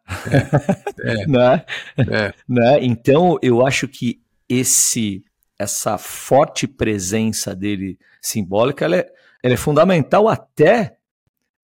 [0.99, 1.65] é, é, né?
[1.97, 2.33] É.
[2.49, 2.79] né?
[2.83, 4.19] Então eu acho que
[4.49, 5.23] esse
[5.57, 9.11] essa forte presença dele simbólica, ela é,
[9.45, 10.97] ela é fundamental até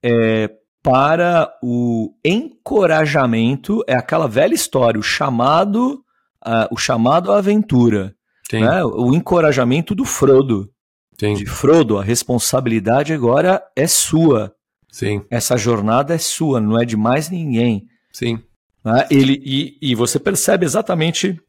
[0.03, 0.51] é,
[0.83, 6.05] para o encorajamento, é aquela velha história, o chamado,
[6.69, 8.15] o chamado à aventura,
[8.53, 8.83] né?
[8.83, 10.69] o encorajamento do Frodo.
[11.19, 11.33] Sim.
[11.33, 14.53] De Frodo, a responsabilidade agora é sua.
[14.91, 15.25] Sim.
[15.31, 17.87] Essa jornada é sua, não é de mais ninguém.
[18.13, 18.43] Sim.
[18.85, 19.07] Né?
[19.09, 21.41] Ele, e, e você percebe exatamente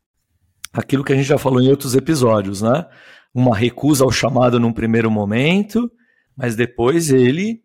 [0.72, 2.86] aquilo que a gente já falou em outros episódios, né?
[3.34, 5.90] Uma recusa ao chamado num primeiro momento,
[6.36, 7.62] mas depois ele,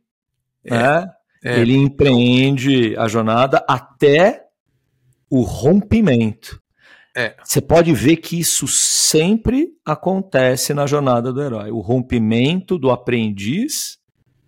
[0.64, 1.12] é, né,
[1.44, 1.60] é.
[1.60, 4.46] ele empreende a jornada até
[5.30, 6.62] o rompimento.
[7.16, 7.36] É.
[7.44, 11.72] Você pode ver que isso sempre acontece na jornada do herói.
[11.72, 13.98] O rompimento do aprendiz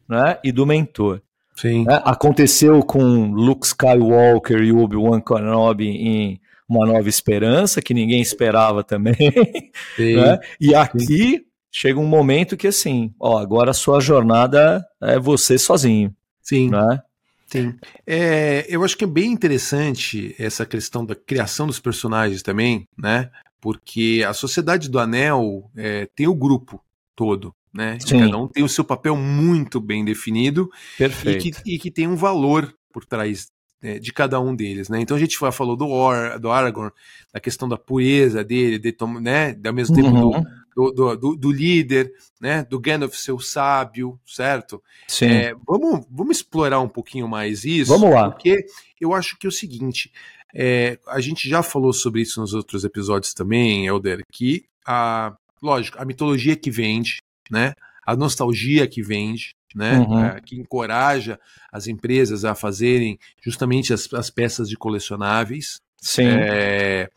[0.08, 1.22] né, e do mentor.
[1.56, 1.84] Sim.
[1.86, 2.00] Né?
[2.06, 6.40] Aconteceu com Luke Skywalker e Obi-Wan Kenobi em
[6.70, 9.16] Uma Nova Esperança, que ninguém esperava também.
[9.98, 10.40] Né?
[10.62, 16.14] E aqui chega um momento que assim, ó, agora a sua jornada é você sozinho.
[16.42, 16.70] Sim.
[16.70, 17.02] Né?
[17.46, 17.76] Sim.
[18.06, 23.30] É, eu acho que é bem interessante essa questão da criação dos personagens também, né?
[23.60, 26.82] Porque a Sociedade do Anel é, tem o grupo
[27.16, 27.98] todo, né?
[28.00, 28.20] Sim.
[28.20, 31.48] Cada um tem o seu papel muito bem definido Perfeito.
[31.48, 33.48] E, que, e que tem um valor por trás
[33.82, 35.00] é, de cada um deles, né?
[35.02, 36.92] Então a gente falou do, Or, do Aragorn,
[37.34, 39.56] da questão da pureza dele, de, né?
[39.66, 40.32] Ao mesmo tempo uhum.
[40.42, 40.48] do,
[40.92, 42.64] do, do, do, líder, né?
[42.64, 44.82] Do Gandalf ser o sábio, certo?
[45.08, 45.28] Sim.
[45.28, 47.92] É, vamos, vamos explorar um pouquinho mais isso.
[47.92, 48.32] Vamos lá.
[48.32, 48.66] Porque
[49.00, 50.12] eu acho que é o seguinte:
[50.54, 56.02] é, a gente já falou sobre isso nos outros episódios também, Elder, que a, lógico,
[56.02, 57.18] a mitologia que vende,
[57.52, 57.74] né?
[58.06, 60.00] A nostalgia que vende, né?
[60.00, 60.26] Uhum.
[60.26, 61.40] É, que encoraja
[61.72, 66.28] as empresas a fazerem justamente as, as peças de colecionáveis, Sim.
[66.28, 67.10] É,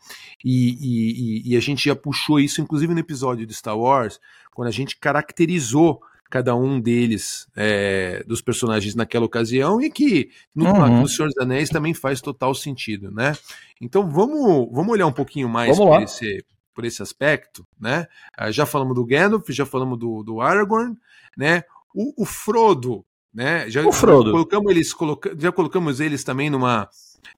[0.43, 4.19] e, e, e, a gente já puxou isso, inclusive no episódio de Star Wars,
[4.53, 10.65] quando a gente caracterizou cada um deles, é, dos personagens naquela ocasião, e que no,
[10.65, 11.01] uhum.
[11.01, 13.37] no Senhor dos Anéis também faz total sentido, né?
[13.79, 18.07] Então vamos, vamos olhar um pouquinho mais por esse, por esse aspecto, né?
[18.35, 20.97] Ah, já falamos do Gandalf, já falamos do, do Aragorn,
[21.37, 21.63] né?
[21.93, 23.69] O, o Frodo, né?
[23.69, 24.31] Já, o Frodo.
[24.31, 26.89] Colocamos eles, coloca, já colocamos eles também numa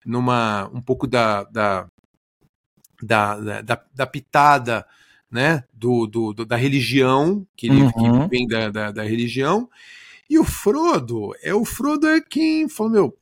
[0.05, 1.87] numa um pouco da, da
[3.01, 4.85] da, da, da pitada
[5.29, 8.27] né, do, do, do, da religião, que, ele, uhum.
[8.27, 9.69] que vem da, da, da, religião.
[10.29, 13.17] E o Frodo, é o Frodo é quem falou, meu,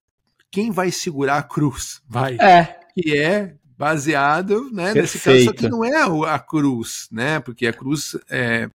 [0.52, 2.02] quem vai segurar a cruz?
[2.08, 2.38] Vai.
[2.40, 2.80] É.
[2.94, 7.74] Que é baseado, né, nesse caso, só que não é a cruz, né, porque a
[7.74, 8.70] cruz é,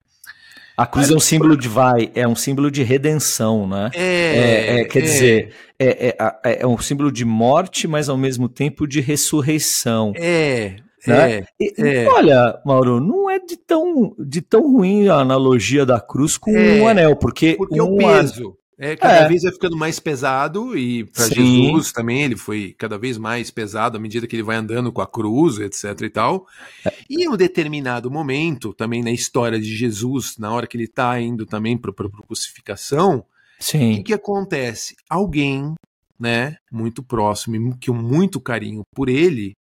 [0.79, 3.91] a cruz é um símbolo de vai, é um símbolo de redenção, né?
[3.97, 5.03] É, é, é quer é.
[5.03, 10.13] dizer, é, é, é, um símbolo de morte, mas ao mesmo tempo de ressurreição.
[10.15, 10.77] É.
[11.05, 11.43] Né?
[11.59, 12.09] E, é.
[12.09, 16.55] Olha, Mauro, não é de tão, de tão ruim a analogia da cruz com o
[16.55, 18.57] um anel, porque, porque um o peso.
[18.81, 19.29] É, cada é.
[19.29, 23.97] vez vai ficando mais pesado e para Jesus também ele foi cada vez mais pesado
[23.97, 26.47] à medida que ele vai andando com a cruz, etc e tal.
[26.87, 26.95] É.
[27.11, 31.21] E em um determinado momento, também na história de Jesus, na hora que ele está
[31.21, 33.25] indo também para a crucificação,
[33.59, 33.95] Sim.
[33.95, 34.95] o que, que acontece?
[35.11, 35.75] Alguém,
[36.19, 39.57] né, muito próximo, que com muito carinho por ele,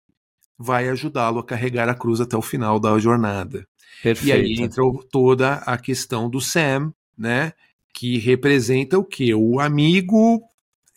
[0.56, 3.64] vai ajudá-lo a carregar a cruz até o final da jornada.
[4.00, 4.28] Perfeito.
[4.28, 7.52] E aí entra toda a questão do Sam, né?
[7.98, 9.34] Que representa o que?
[9.34, 10.40] O amigo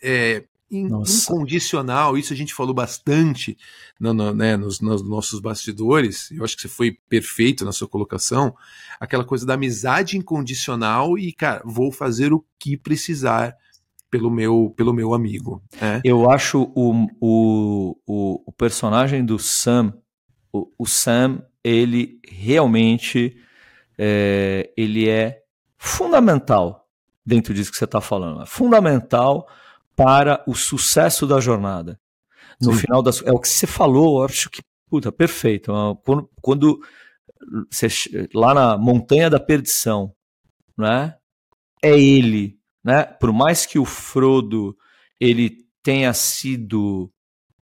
[0.00, 2.16] é, incondicional.
[2.16, 3.58] Isso a gente falou bastante
[3.98, 6.30] no, no, né, nos, nos, nossos bastidores.
[6.30, 8.54] Eu acho que você foi perfeito na sua colocação.
[9.00, 13.56] Aquela coisa da amizade incondicional e, cara, vou fazer o que precisar
[14.08, 15.60] pelo meu, pelo meu amigo.
[15.80, 16.00] Né?
[16.04, 19.92] Eu acho o, o, o, o personagem do Sam,
[20.52, 23.36] o, o Sam, ele realmente
[23.98, 25.42] é, ele é
[25.76, 26.81] fundamental
[27.24, 28.42] dentro disso que você está falando.
[28.42, 29.48] É fundamental
[29.94, 31.98] para o sucesso da jornada.
[32.60, 32.80] No Sim.
[32.80, 33.22] final das.
[33.22, 35.72] É o que você falou, eu acho que, puta, perfeito.
[35.72, 36.80] É quando, quando
[37.70, 37.88] você,
[38.34, 40.14] lá na Montanha da Perdição,
[40.76, 41.16] né?
[41.82, 43.02] É ele, né?
[43.04, 44.76] Por mais que o Frodo
[45.20, 47.10] ele tenha sido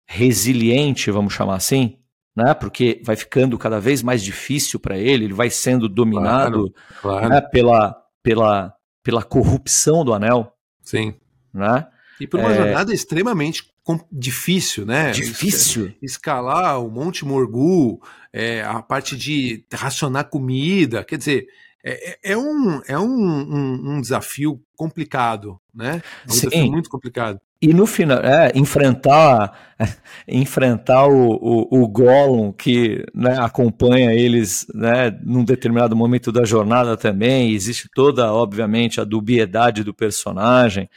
[0.06, 1.98] resiliente, vamos chamar assim,
[2.36, 2.54] né?
[2.54, 7.30] Porque vai ficando cada vez mais difícil para ele, ele vai sendo dominado claro, claro.
[7.30, 7.42] Né?
[7.42, 8.74] pela, pela
[9.04, 10.54] pela corrupção do anel.
[10.82, 11.16] Sim.
[11.54, 11.88] Né?
[12.20, 12.56] E por uma é...
[12.56, 13.72] jornada extremamente
[14.12, 15.12] difícil, né?
[15.12, 15.94] Difícil.
[16.02, 21.48] Escalar o Monte Morgul, é, a parte de racionar comida, quer dizer,
[21.84, 26.04] é, é, é um, é um, um, um, desafio complicado, né?
[26.28, 26.50] É um Sim.
[26.50, 27.40] desafio muito complicado.
[27.62, 29.76] E no final, é, enfrentar,
[30.26, 36.96] enfrentar o, o, o Gollum que né, acompanha eles né, num determinado momento da jornada
[36.96, 40.90] também, existe toda, obviamente, a dubiedade do personagem.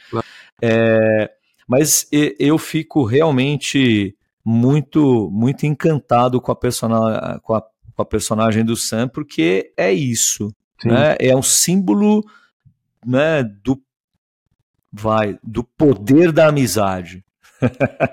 [0.61, 1.29] É,
[1.67, 2.07] mas
[2.39, 8.75] eu fico realmente muito muito encantado com a, persona, com a, com a personagem do
[8.75, 10.53] Sam, porque é isso.
[10.83, 11.15] Né?
[11.19, 12.23] É um símbolo
[13.05, 13.81] né, do
[14.93, 17.25] vai do poder da amizade.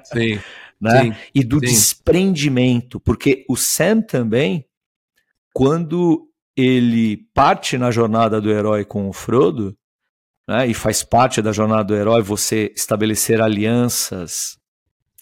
[0.05, 0.41] Sim.
[0.81, 1.03] né?
[1.03, 1.67] Sim, e do sim.
[1.67, 4.65] desprendimento, porque o Sam também,
[5.53, 6.27] quando
[6.57, 9.77] ele parte na jornada do herói com o Frodo,
[10.49, 14.59] né, e faz parte da jornada do herói você estabelecer alianças,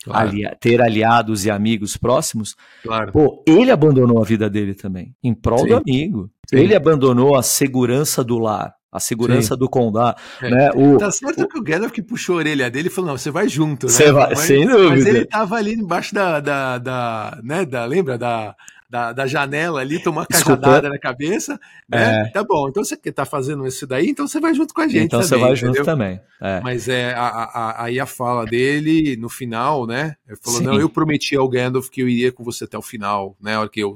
[0.04, 0.28] claro.
[0.28, 3.11] ali, ter aliados e amigos próximos, claro.
[3.12, 5.68] pô, ele abandonou a vida dele também, em prol sim.
[5.68, 6.30] do amigo.
[6.50, 9.59] Ele abandonou a segurança do lar a segurança Sim.
[9.59, 10.20] do condado.
[10.43, 10.51] É.
[10.51, 10.70] Né?
[10.74, 13.18] O, tá certo o, que o Gandalf que puxou a orelha dele e falou: não,
[13.18, 13.89] você vai junto.
[13.89, 14.12] Você né?
[14.12, 14.91] vai, mas, sem dúvida.
[14.91, 18.55] Mas ele tava ali embaixo da, da, da, né, da lembra da,
[18.89, 22.22] da, da janela ali, tomou uma cajadada na cabeça, né?
[22.26, 22.30] É.
[22.30, 24.89] Tá bom, então você que tá fazendo isso daí, então você vai junto com a
[24.89, 25.05] gente.
[25.05, 25.74] Então também, você vai entendeu?
[25.74, 26.20] junto também.
[26.41, 26.61] É.
[26.61, 30.16] Mas é, a, a, aí a fala dele, no final, né?
[30.26, 30.64] Ele falou: Sim.
[30.64, 33.57] não, eu prometi ao Gandalf que eu iria com você até o final, né?
[33.57, 33.95] A hora que, eu,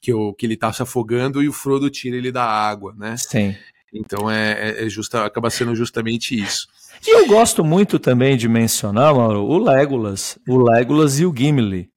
[0.00, 3.14] que, eu, que ele tá se afogando e o Frodo tira ele da água, né?
[3.18, 3.54] Sim.
[3.92, 6.68] Então é, é, é justa, acaba sendo justamente isso.
[7.06, 11.90] E eu gosto muito também de mencionar, Mauro, o Legolas, o Legolas e o Gimli.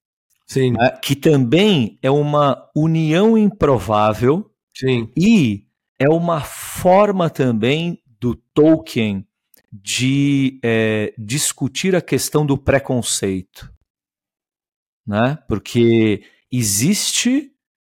[0.48, 0.74] Sim.
[0.74, 4.52] Né, que também é uma união improvável.
[4.76, 5.10] Sim.
[5.18, 5.66] E
[5.98, 9.26] é uma forma também do Tolkien
[9.72, 13.72] de é, discutir a questão do preconceito.
[15.08, 15.38] Né?
[15.48, 17.51] Porque existe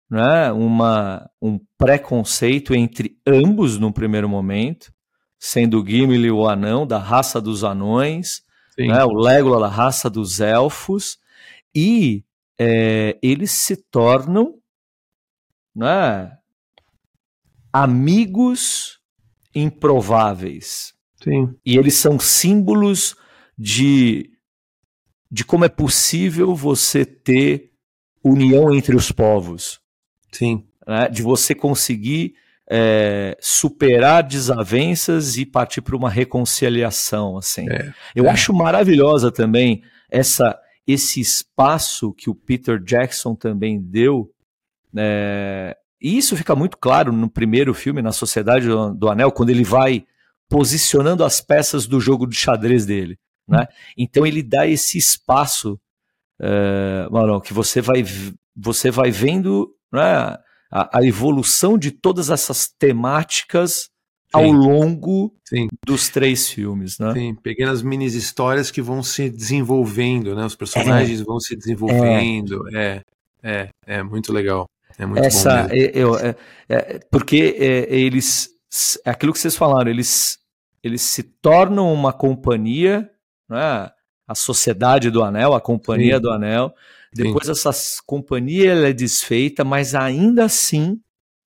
[0.09, 4.93] né, uma, um preconceito entre ambos no primeiro momento,
[5.39, 8.43] sendo Gimli o anão da raça dos anões,
[8.77, 11.17] né, o Legolas da raça dos elfos,
[11.75, 12.23] e
[12.59, 14.55] é, eles se tornam
[15.75, 16.37] né,
[17.71, 18.99] amigos
[19.55, 20.93] improváveis.
[21.23, 21.55] Sim.
[21.65, 23.15] E eles são símbolos
[23.57, 24.31] de,
[25.31, 27.71] de como é possível você ter
[28.23, 29.82] união entre os povos.
[30.33, 30.65] Sim.
[30.85, 32.35] Né, de você conseguir
[32.69, 37.37] é, superar desavenças e partir para uma reconciliação.
[37.37, 37.69] assim.
[37.69, 38.29] É, Eu é.
[38.29, 44.29] acho maravilhosa também essa esse espaço que o Peter Jackson também deu,
[44.97, 49.49] é, e isso fica muito claro no primeiro filme, na Sociedade do, do Anel, quando
[49.49, 50.05] ele vai
[50.49, 53.17] posicionando as peças do jogo de xadrez dele.
[53.47, 53.65] Né?
[53.97, 55.79] Então ele dá esse espaço,
[56.39, 58.03] é, Marão, que você vai,
[58.55, 60.37] você vai vendo né,
[60.71, 63.89] a, a, evolução de todas essas temáticas
[64.33, 65.67] ao longo Sim.
[65.85, 67.13] dos três filmes, né?
[67.13, 70.43] Sim, pequenas mini histórias que vão se desenvolvendo, né?
[70.43, 71.23] Os personagens é.
[71.23, 73.03] vão se desenvolvendo, é.
[73.43, 74.65] é, é, é muito legal.
[74.97, 76.35] É muito Essa, bom eu, é,
[76.69, 78.49] é, porque é, eles,
[79.05, 80.39] é aquilo que vocês falaram, eles,
[80.83, 83.09] eles se tornam uma companhia,
[83.47, 83.89] né?
[84.27, 86.21] A Sociedade do Anel, a Companhia Sim.
[86.21, 86.73] do Anel.
[87.15, 87.51] Depois Sim.
[87.51, 87.71] essa
[88.05, 90.99] companhia é desfeita, mas ainda assim,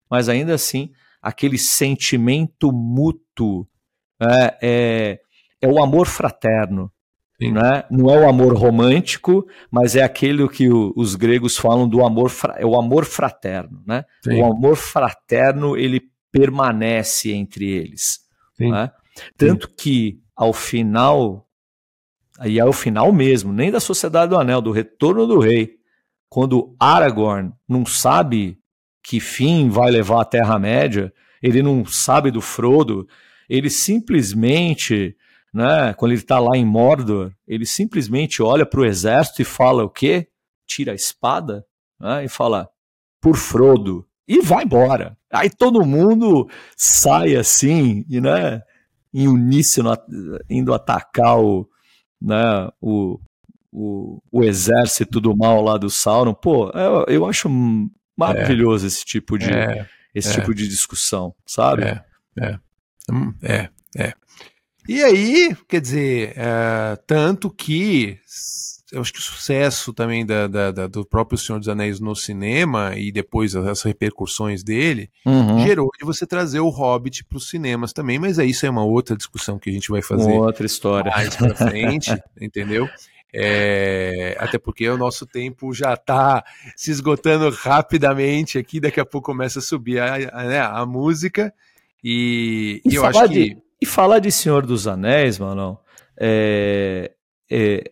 [0.09, 0.91] mas ainda assim,
[1.21, 3.67] aquele sentimento mútuo,
[4.19, 5.19] é, é,
[5.61, 6.91] é o amor fraterno.
[7.39, 7.83] Né?
[7.89, 12.31] Não é o amor romântico, mas é aquele que o, os gregos falam do amor,
[12.55, 13.81] é o amor fraterno.
[13.87, 14.05] Né?
[14.27, 16.01] O amor fraterno ele
[16.31, 18.19] permanece entre eles.
[18.59, 18.91] Né?
[19.35, 19.73] Tanto Sim.
[19.75, 21.47] que ao final,
[22.41, 25.75] aí é o final mesmo, nem da Sociedade do Anel, do Retorno do Rei,
[26.27, 28.57] quando Aragorn não sabe
[29.03, 33.07] que fim vai levar a Terra-média, ele não sabe do Frodo,
[33.47, 35.15] ele simplesmente,
[35.53, 39.83] né, quando ele está lá em Mordor, ele simplesmente olha para o exército e fala
[39.83, 40.27] o quê?
[40.65, 41.63] Tira a espada
[41.99, 42.67] né, e fala,
[43.21, 45.15] por Frodo, e vai embora.
[45.31, 48.63] Aí todo mundo sai assim, e, né,
[49.13, 49.95] em uníssono,
[50.49, 51.69] indo atacar o,
[52.21, 53.19] né, o,
[53.71, 56.33] o, o exército do mal lá do Sauron.
[56.33, 57.49] Pô, eu, eu acho
[58.15, 58.87] maravilhoso é.
[58.87, 59.87] esse tipo de é.
[60.13, 60.33] esse é.
[60.33, 61.83] tipo de discussão, sabe?
[61.83, 62.03] É,
[62.39, 62.59] é,
[63.11, 64.13] hum, é, é.
[64.87, 68.19] E aí, quer dizer, é, tanto que
[68.91, 72.15] eu acho que o sucesso também da, da, da, do próprio Senhor dos Anéis no
[72.15, 75.59] cinema e depois as repercussões dele uhum.
[75.59, 78.83] gerou de você trazer o Hobbit para os cinemas também, mas é isso é uma
[78.83, 82.87] outra discussão que a gente vai fazer outra história mais para frente, entendeu?
[83.33, 86.43] É, até porque o nosso tempo já está
[86.75, 91.53] se esgotando rapidamente aqui, daqui a pouco começa a subir a, a, né, a música.
[92.03, 93.29] E, e, e eu acho que.
[93.29, 95.79] De, e falar de Senhor dos Anéis, mano,
[96.19, 97.11] é,
[97.49, 97.90] é,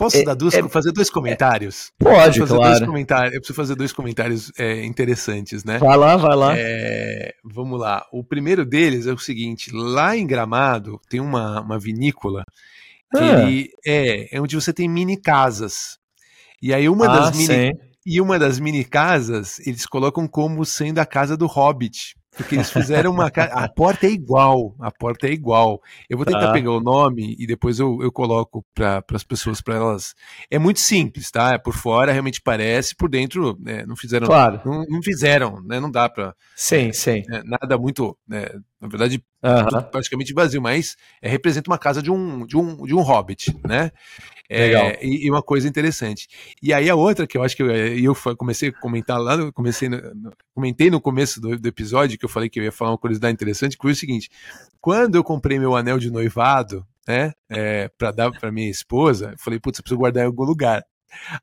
[0.00, 1.92] Posso é, dar duas, é, fazer dois comentários?
[1.98, 2.74] Pode, fazer claro.
[2.74, 5.76] Dois comentários, eu preciso fazer dois comentários é, interessantes, né?
[5.76, 6.54] Vai lá, vai lá.
[6.56, 8.06] É, vamos lá.
[8.10, 12.44] O primeiro deles é o seguinte: lá em Gramado tem uma, uma vinícola
[13.14, 13.42] ah.
[13.42, 15.98] Ele é, é onde você tem mini casas.
[16.62, 17.70] E aí uma ah, das mini
[18.06, 22.14] e uma das mini casas eles colocam como sendo a casa do Hobbit.
[22.36, 23.52] Porque eles fizeram uma casa.
[23.52, 24.74] A porta é igual.
[24.78, 25.80] A porta é igual.
[26.08, 26.52] Eu vou tentar tá.
[26.52, 30.14] pegar o nome e depois eu, eu coloco para as pessoas, para elas.
[30.50, 31.58] É muito simples, tá?
[31.58, 34.26] Por fora realmente parece, por dentro né, não fizeram.
[34.26, 34.60] Claro.
[34.64, 35.80] Não, não fizeram, né?
[35.80, 36.34] Não dá para.
[36.54, 37.22] Sim, é, sim.
[37.30, 38.16] É, nada muito.
[38.26, 38.46] Né,
[38.80, 39.22] na verdade,
[39.90, 43.90] praticamente vazio, mas é, representa uma casa de um, de um, de um hobbit, né?
[44.52, 46.26] É, e, e, uma coisa interessante.
[46.60, 49.88] E aí a outra que eu acho que eu, eu comecei a comentar lá, comecei
[49.88, 50.00] no,
[50.52, 53.32] comentei no começo do, do, episódio que eu falei que eu ia falar uma curiosidade
[53.32, 54.28] interessante, que foi o seguinte:
[54.80, 59.38] quando eu comprei meu anel de noivado, né, é, para dar para minha esposa, eu
[59.38, 60.84] falei, putz, eu preciso guardar em algum lugar.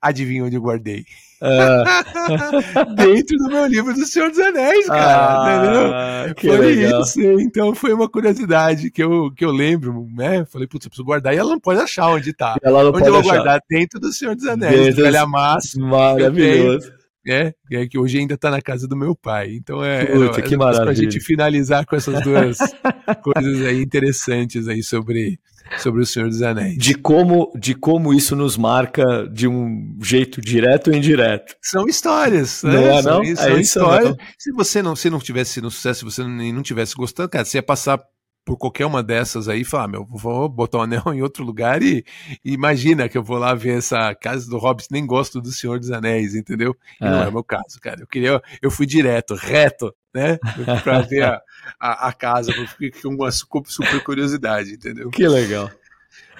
[0.01, 1.05] Adivinha onde eu guardei?
[1.41, 2.95] Uh.
[2.95, 5.43] Dentro do meu livro do Senhor dos Anéis, cara.
[5.43, 6.57] Ah, entendeu?
[6.57, 7.01] Foi legal.
[7.01, 7.21] isso.
[7.21, 10.45] Então foi uma curiosidade que eu, que eu lembro, né?
[10.45, 11.33] Falei, putz, eu preciso guardar.
[11.33, 12.55] E ela não pode achar onde tá.
[12.63, 13.43] Ela não onde pode eu vou achar.
[13.43, 13.61] guardar?
[13.69, 14.95] Dentro do Senhor dos Anéis.
[14.95, 15.79] Dentro do massa.
[15.79, 16.97] Maravilhoso.
[17.29, 19.53] É, é, que hoje ainda está na casa do meu pai.
[19.55, 20.85] Então é, Puta, é, que maravilha.
[20.85, 22.57] pra gente finalizar com essas duas
[23.21, 25.37] coisas aí interessantes aí sobre
[25.77, 26.77] sobre o Senhor dos Anéis.
[26.77, 31.55] De como, de como isso nos marca de um jeito direto ou indireto.
[31.61, 32.71] São histórias, né?
[32.73, 33.25] Não é, não?
[33.25, 34.15] São, são é histórias.
[34.37, 37.45] Se você não, se não tivesse no sucesso, se você não, não tivesse gostando, cara,
[37.45, 37.99] você ia passar
[38.47, 41.43] por qualquer uma dessas aí e falar, ah, meu, vou botar o anel em outro
[41.43, 42.05] lugar e,
[42.45, 45.77] e, imagina que eu vou lá ver essa casa do Hobbit, nem gosto do Senhor
[45.77, 46.73] dos Anéis, entendeu?
[47.01, 47.09] E é.
[47.09, 47.99] não é o meu caso, cara.
[47.99, 50.39] Eu queria, eu fui direto, reto, né?
[50.81, 51.41] Pra ver a,
[51.77, 55.09] a, a casa, fiquei com uma super curiosidade, entendeu?
[55.09, 55.69] Que legal.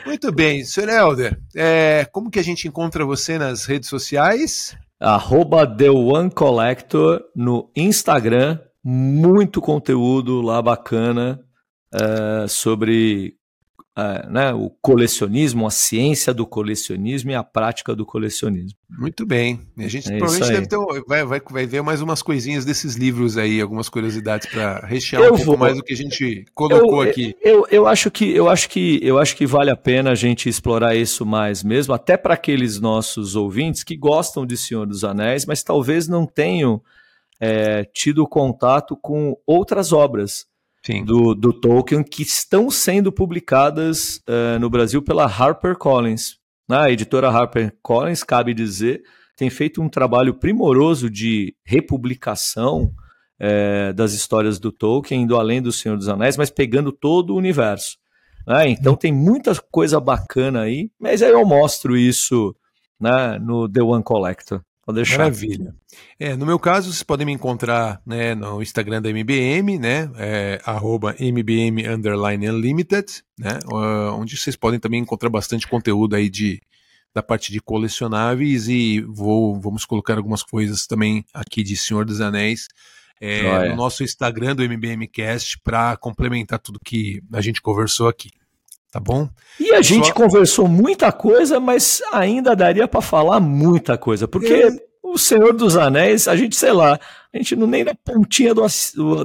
[0.06, 0.88] Muito bem, Sr.
[0.88, 4.78] Helder, é, como que a gente encontra você nas redes sociais?
[4.98, 11.44] Arroba The One Collector no Instagram, muito conteúdo lá bacana
[11.94, 13.38] uh, sobre
[13.98, 18.78] é, né, o colecionismo, a ciência do colecionismo e a prática do colecionismo.
[18.88, 19.60] Muito bem.
[19.76, 23.40] A gente é provavelmente deve ter, vai, vai, vai ver mais umas coisinhas desses livros
[23.40, 27.10] aí, algumas curiosidades para rechear eu um pouco mais do que a gente colocou eu,
[27.10, 27.36] aqui.
[27.42, 30.48] Eu, eu, acho que, eu, acho que, eu acho que vale a pena a gente
[30.48, 35.44] explorar isso mais mesmo, até para aqueles nossos ouvintes que gostam de Senhor dos Anéis,
[35.44, 36.80] mas talvez não tenham
[37.40, 40.46] é, tido contato com outras obras
[41.04, 46.38] do, do, Tolkien que estão sendo publicadas uh, no Brasil pela HarperCollins.
[46.70, 46.78] Né?
[46.78, 49.04] A editora HarperCollins, cabe dizer,
[49.36, 52.92] tem feito um trabalho primoroso de republicação
[53.40, 57.38] é, das histórias do Tolkien, indo além do Senhor dos Anéis, mas pegando todo o
[57.38, 57.98] universo.
[58.48, 58.70] Né?
[58.70, 62.56] Então tem muita coisa bacana aí, mas aí eu mostro isso
[63.00, 64.62] né, no The One Collector.
[64.88, 65.18] Pode deixar.
[65.18, 65.76] Maravilha.
[66.18, 70.10] É, no meu caso, vocês podem me encontrar né, no Instagram da MBM, né?
[70.16, 73.60] É, arroba MBM underline unlimited, né?
[74.14, 76.62] Onde vocês podem também encontrar bastante conteúdo aí de,
[77.14, 82.22] da parte de colecionáveis e vou, vamos colocar algumas coisas também aqui de Senhor dos
[82.22, 82.70] Anéis
[83.20, 88.30] é, no nosso Instagram do MBMcast para complementar tudo que a gente conversou aqui.
[88.92, 89.30] Tá bom?
[89.60, 90.14] E a gente Só...
[90.14, 94.70] conversou muita coisa, mas ainda daria para falar muita coisa, porque é.
[95.04, 97.00] o Senhor dos Anéis, a gente, sei lá,
[97.34, 98.66] a gente não nem na pontinha do,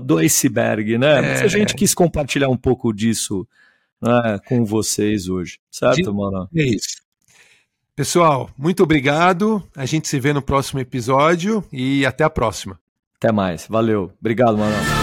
[0.01, 1.19] do iceberg, né?
[1.19, 1.23] É.
[1.23, 3.47] Mas a gente quis compartilhar um pouco disso
[4.01, 6.49] né, com vocês hoje, certo, mano?
[6.55, 7.03] É isso.
[7.95, 9.63] Pessoal, muito obrigado.
[9.77, 12.81] A gente se vê no próximo episódio e até a próxima.
[13.17, 13.67] Até mais.
[13.69, 14.11] Valeu.
[14.19, 15.02] Obrigado, mano.